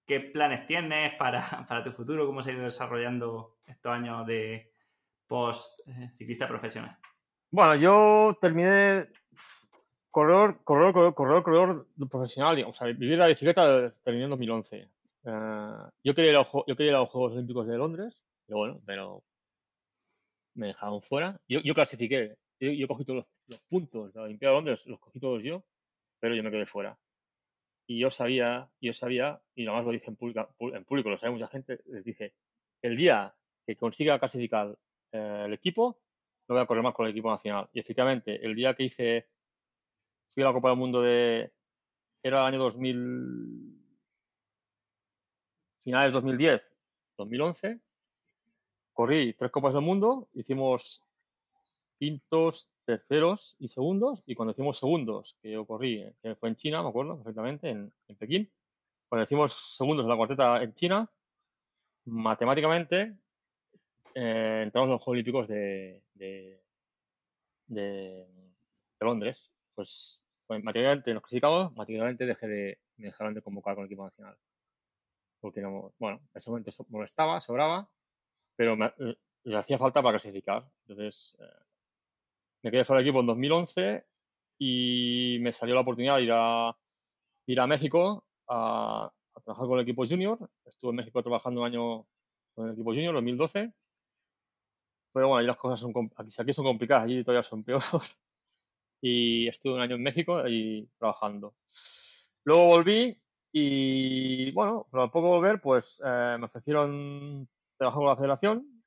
[0.04, 4.72] qué planes tienes para, para tu futuro, cómo se ha ido desarrollando estos años de
[5.26, 6.96] post eh, ciclista profesional.
[7.50, 9.08] Bueno, yo terminé
[10.16, 14.76] corredor, corredor, corredor, corredor, profesional, o sea, la bicicleta terminé en 2011.
[14.78, 14.88] Eh,
[16.04, 19.22] yo, quería ir a, yo quería los Juegos Olímpicos de Londres, pero bueno, pero
[20.54, 21.38] me dejaron fuera.
[21.46, 25.20] Yo, yo clasifiqué, yo, cogí todos los, puntos de la Olimpiada de Londres, los cogí
[25.20, 25.62] todos yo,
[26.18, 26.98] pero yo me quedé fuera.
[27.86, 30.16] Y yo sabía, yo sabía, y nada más lo dije en
[30.74, 32.32] en público lo sabe mucha gente, les dije,
[32.80, 33.34] el día
[33.66, 34.78] que consiga clasificar
[35.12, 35.98] eh, el equipo,
[36.48, 37.68] no voy a correr más con el equipo nacional.
[37.74, 39.26] Y efectivamente, el día que hice
[40.28, 41.52] fui a la Copa del Mundo de.
[42.22, 43.76] Era el año 2000.
[45.78, 46.62] Finales 2010,
[47.16, 47.80] 2011.
[48.92, 51.04] Corrí tres Copas del Mundo, hicimos
[51.98, 54.22] quintos, terceros y segundos.
[54.26, 57.92] Y cuando hicimos segundos, que yo corrí, que fue en China, me acuerdo perfectamente, en,
[58.18, 58.50] Pekín.
[59.08, 61.10] Cuando hicimos segundos en la cuarteta en China,
[62.06, 63.16] matemáticamente
[64.14, 66.60] eh, entramos en los Juegos Olímpicos de, de,
[67.68, 68.26] de
[69.00, 73.86] Londres pues, pues materialmente nos clasificamos, materialmente dejé de, me dejaron de convocar con el
[73.86, 74.36] equipo nacional.
[75.40, 77.88] Porque no, bueno, en ese momento molestaba, sobraba,
[78.56, 80.68] pero me, eh, les hacía falta para clasificar.
[80.88, 81.64] Entonces, eh,
[82.62, 84.04] me quedé fuera del equipo en 2011
[84.58, 86.76] y me salió la oportunidad de ir a,
[87.46, 89.12] ir a México a,
[89.44, 90.38] trabajar con el equipo junior.
[90.64, 92.06] Estuve en México trabajando un año
[92.54, 93.72] con el equipo junior, 2012.
[95.12, 98.16] Pero bueno, ahí las cosas son, aquí, aquí son complicadas, allí todavía son peores
[99.00, 101.54] y estuve un año en México y trabajando.
[102.44, 103.18] Luego volví
[103.52, 108.84] y bueno, a poco volver, pues eh, me ofrecieron trabajar con la federación,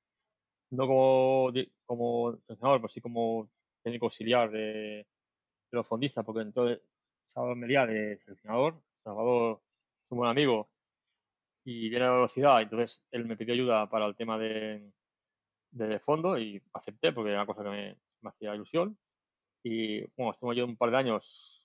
[0.71, 1.51] no como,
[1.85, 3.49] como seleccionador, pues sí como
[3.83, 5.07] técnico auxiliar de,
[5.71, 6.81] los fondistas, porque entonces
[7.25, 9.61] Salvador Mería de seleccionador, Salvador
[10.05, 10.69] es un buen amigo
[11.63, 14.91] y viene a la velocidad, entonces él me pidió ayuda para el tema de,
[15.71, 18.97] de fondo y acepté porque era una cosa que me hacía ilusión.
[19.63, 21.63] Y bueno, estuve yo un par de años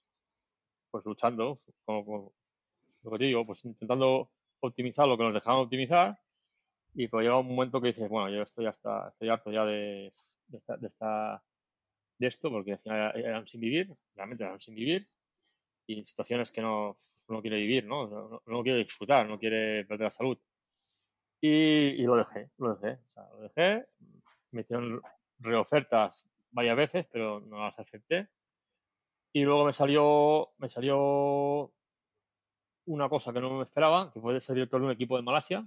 [0.91, 2.33] pues luchando, como,
[3.03, 4.31] lo que digo, pues intentando
[4.61, 6.19] optimizar lo que nos dejaban optimizar.
[6.95, 10.13] Y pues llega un momento que dices, bueno, yo estoy hasta, estoy harto ya de,
[10.47, 11.45] de, esta, de, esta,
[12.19, 15.09] de esto, porque al final eran sin vivir, realmente eran sin vivir,
[15.87, 16.97] y situaciones que no,
[17.29, 18.07] no quiere vivir, ¿no?
[18.07, 20.39] No, no quiere disfrutar, no quiere perder la salud.
[21.41, 23.87] Y, y lo dejé, lo dejé, o sea, lo dejé,
[24.53, 25.03] me hicieron
[25.41, 26.25] reofertas
[26.55, 28.29] varias veces, pero no las acepté.
[29.33, 31.73] Y luego me salió, me salió
[32.87, 35.67] una cosa que no me esperaba, que fue ser director de un equipo de Malasia,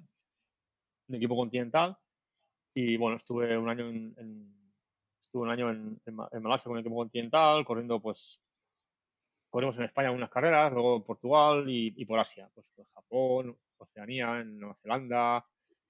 [1.10, 1.98] un equipo continental.
[2.74, 4.72] Y bueno, estuve un año en,
[5.22, 6.00] estuve un año en,
[6.42, 8.42] Malasia con un equipo continental, corriendo pues
[9.50, 14.60] corrimos en España unas carreras, luego en Portugal y, por Asia, pues Japón, Oceanía, en
[14.60, 15.46] Nueva Zelanda,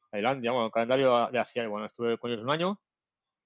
[0.10, 2.80] Tailandia, bueno, el calendario de Asia, y bueno, estuve con ellos un año,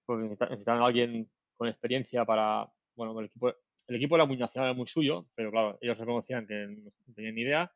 [0.05, 1.29] porque necesitaban a alguien
[1.61, 3.49] con experiencia para, bueno, el equipo,
[3.87, 7.35] el equipo era muy nacional, era muy suyo, pero claro, ellos reconocían que no tenían
[7.35, 7.71] ni idea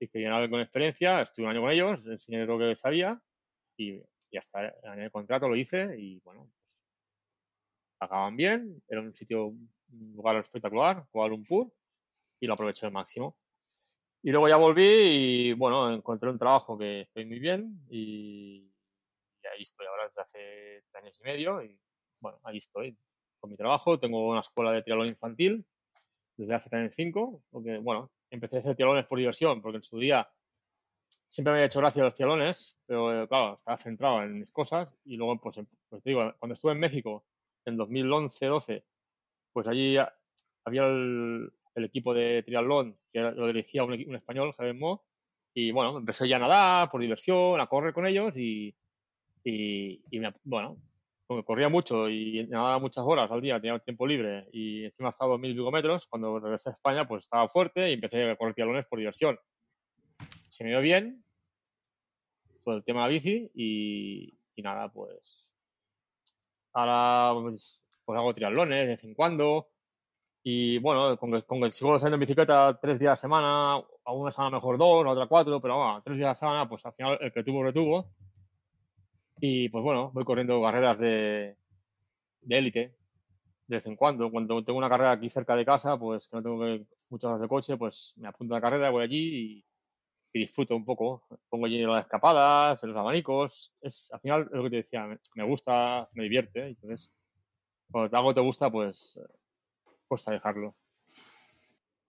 [0.00, 3.22] y que alguien con experiencia, estuve un año con ellos, enseñé lo que sabía
[3.76, 4.00] y
[4.32, 6.64] ya está, en el contrato lo hice y bueno, pues,
[7.96, 9.70] pagaban bien, era un sitio, un
[10.16, 11.72] lugar espectacular, Kuala Lumpur,
[12.40, 13.38] y lo aproveché al máximo.
[14.20, 18.68] Y luego ya volví y bueno, encontré un trabajo que estoy muy bien y,
[19.48, 21.78] ahí estoy ahora desde hace tres años y medio y
[22.20, 22.98] bueno, ahí estoy
[23.42, 23.98] con mi trabajo.
[23.98, 25.66] Tengo una escuela de triatlón infantil
[26.36, 29.98] desde hace también cinco, porque bueno, empecé a hacer triatlones por diversión, porque en su
[29.98, 30.30] día
[31.28, 34.96] siempre me había hecho gracia los triatlones, pero eh, claro, estaba centrado en mis cosas
[35.04, 37.26] y luego pues, em, pues te digo, cuando estuve en México
[37.66, 38.84] en 2011-12,
[39.52, 39.96] pues allí
[40.64, 45.04] había el, equipo de triatlón que lo dirigía un, un español, Javier Mo,
[45.54, 48.74] y bueno, empecé ya a nadar por diversión, a correr con ellos y,
[49.44, 50.78] y, y me, bueno,
[51.32, 55.34] como corría mucho y nadaba muchas horas al día, tenía tiempo libre y encima estaba
[55.34, 58.86] a 2.000 metros, cuando regresé a España pues estaba fuerte y empecé a correr triatlones
[58.86, 59.38] por diversión.
[60.48, 61.24] Se me dio bien
[62.64, 65.52] por el tema de la bici y, y nada, pues
[66.74, 69.68] ahora pues, pues, hago triatlones de vez en cuando
[70.44, 74.12] y bueno, con con que sigo saliendo en bicicleta tres días a la semana, a
[74.12, 76.84] una semana mejor dos, a otra cuatro, pero bueno, tres días a la semana, pues
[76.84, 78.10] al final el que tuvo, retuvo
[79.44, 81.56] y pues bueno, voy corriendo carreras de,
[82.48, 82.94] élite
[83.66, 84.30] de vez en cuando.
[84.30, 87.40] Cuando tengo una carrera aquí cerca de casa, pues que no tengo que, muchas horas
[87.40, 89.64] de coche, pues me apunto a la carrera, voy allí
[90.32, 91.24] y, disfruto un poco.
[91.48, 93.74] Pongo allí las escapadas, los abanicos.
[93.80, 96.68] Es, al final es lo que te decía, me, gusta, me divierte.
[96.68, 97.10] Entonces,
[97.90, 99.18] cuando algo te gusta, pues
[100.06, 100.76] cuesta dejarlo.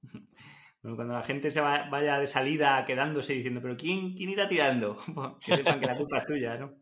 [0.83, 4.97] Bueno, cuando la gente se vaya de salida quedándose diciendo, pero ¿quién, quién irá tirando?
[5.39, 6.73] que sepan que la culpa es tuya, ¿no?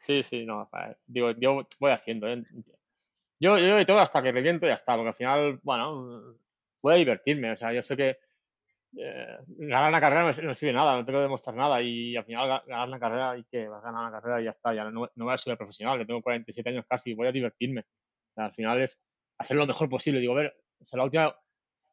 [0.00, 0.68] Sí, sí, no.
[1.06, 2.26] Digo, yo voy haciendo.
[2.26, 2.42] ¿eh?
[3.38, 6.36] Yo, yo de todo hasta que reviento y ya está, porque al final, bueno,
[6.82, 7.52] voy a divertirme.
[7.52, 8.18] O sea, yo sé que
[8.96, 12.62] eh, ganar una carrera no, sirve nada, no tengo que demostrar nada y al final
[12.66, 15.08] ganar una carrera y que vas a ganar una carrera y ya está, ya no,
[15.14, 17.84] no voy a ser profesional, yo tengo 47 años casi, voy a divertirme.
[18.36, 19.00] al final es
[19.38, 20.20] hacer lo mejor posible.
[20.20, 21.36] Digo, a ver, o sea, la última,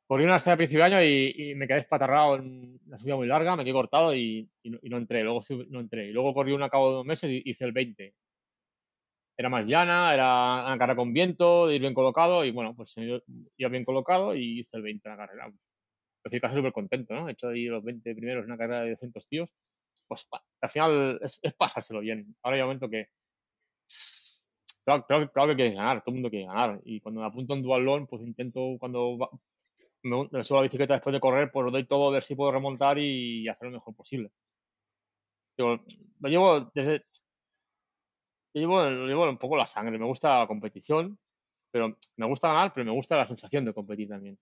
[0.08, 3.28] corrí una estrella a principio de año y, me quedé espatarrado en una subida muy
[3.28, 5.24] larga, me quedé cortado y, no, entré.
[5.24, 6.08] Luego no entré.
[6.08, 8.16] Y luego corrí una a cabo de dos meses y hice el 20.
[9.40, 12.96] Era más llana, era una carrera con viento, de ir bien colocado y bueno, pues
[12.98, 15.46] iba bien colocado y hice el 20 en la carrera.
[15.50, 15.70] Pues,
[16.24, 17.30] estoy casi súper contento, ¿no?
[17.30, 19.54] He hecho ahí los 20 primeros en una carrera de 200 tíos.
[20.08, 20.28] Pues
[20.62, 22.36] al final es, pasárselo bien.
[22.42, 23.10] Ahora hay un momento que
[24.86, 26.80] Claro, claro, claro, que quieres ganar, todo el mundo quiere ganar.
[26.86, 29.18] Y cuando me apunto en dualón, pues intento, cuando
[30.04, 32.36] me, subo a la bicicleta después de correr, pues lo doy todo a ver si
[32.36, 34.32] puedo remontar y hacer lo mejor posible.
[35.58, 35.80] Yo,
[36.20, 37.06] lo llevo desde.
[38.54, 39.98] Yo llevo, lo llevo un poco la sangre.
[39.98, 41.18] Me gusta la competición,
[41.72, 44.38] pero me gusta ganar, pero me gusta la sensación de competir también.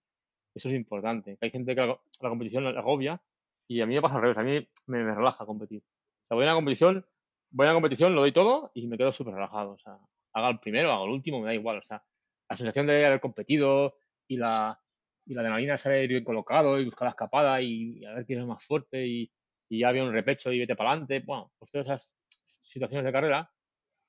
[0.53, 1.37] Eso es importante.
[1.41, 3.21] Hay gente que la, competición la agobia
[3.67, 4.37] y a mí me pasa al revés.
[4.37, 5.81] A mí me, relaja competir.
[5.81, 7.05] O sea, voy a una competición,
[7.51, 9.71] voy a una competición, lo doy todo y me quedo súper relajado.
[9.73, 9.97] O sea,
[10.33, 11.77] haga el primero, haga el último, me da igual.
[11.77, 12.03] O sea,
[12.49, 14.79] la sensación de haber competido y la,
[15.25, 18.45] y la adrenalina ser bien colocado y buscar la escapada y, a ver quién es
[18.45, 19.31] más fuerte y,
[19.67, 21.21] ya había un repecho y vete para adelante.
[21.21, 22.15] Bueno, pues todas esas
[22.45, 23.51] situaciones de carrera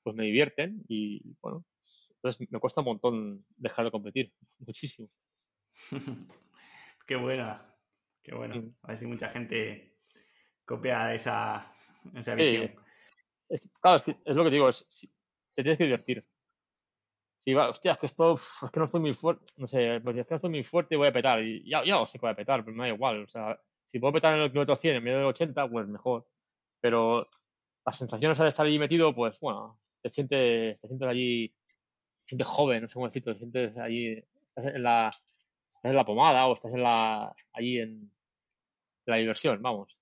[0.03, 1.65] pues me divierten y bueno,
[2.11, 5.09] entonces me cuesta un montón dejar de competir, muchísimo.
[7.07, 7.75] qué buena,
[8.23, 8.71] qué bueno.
[8.83, 9.97] A ver si mucha gente
[10.63, 11.73] copia esa,
[12.13, 12.75] esa visión.
[13.81, 14.87] claro, es, lo que digo, es,
[15.55, 16.25] te tienes que divertir.
[17.47, 20.17] Si va, hostia, es que esto, es que no estoy muy fuerte, no sé, pues
[20.17, 21.41] es que no estoy muy fuerte y voy a petar.
[21.41, 23.23] Y ya, ya sé que voy a petar, pero me da igual.
[23.23, 26.27] O sea, si puedo petar en el kilómetro 100 en medio del 80, pues mejor.
[26.81, 27.25] Pero
[27.85, 32.47] las sensaciones de estar allí metido, pues bueno, te sientes, te sientes allí, te sientes
[32.49, 36.47] joven, no sé cómo decirlo, te sientes allí, estás en la, estás en la pomada
[36.47, 38.11] o estás en la, allí en
[39.05, 39.97] la diversión, vamos.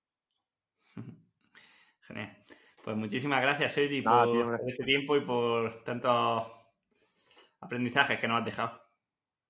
[2.08, 2.44] Genial.
[2.82, 6.56] Pues muchísimas gracias, Sergi, por este tiempo y por tantos
[7.66, 8.82] aprendizajes que nos has dejado.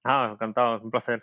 [0.04, 1.22] Ah, encantado, un placer.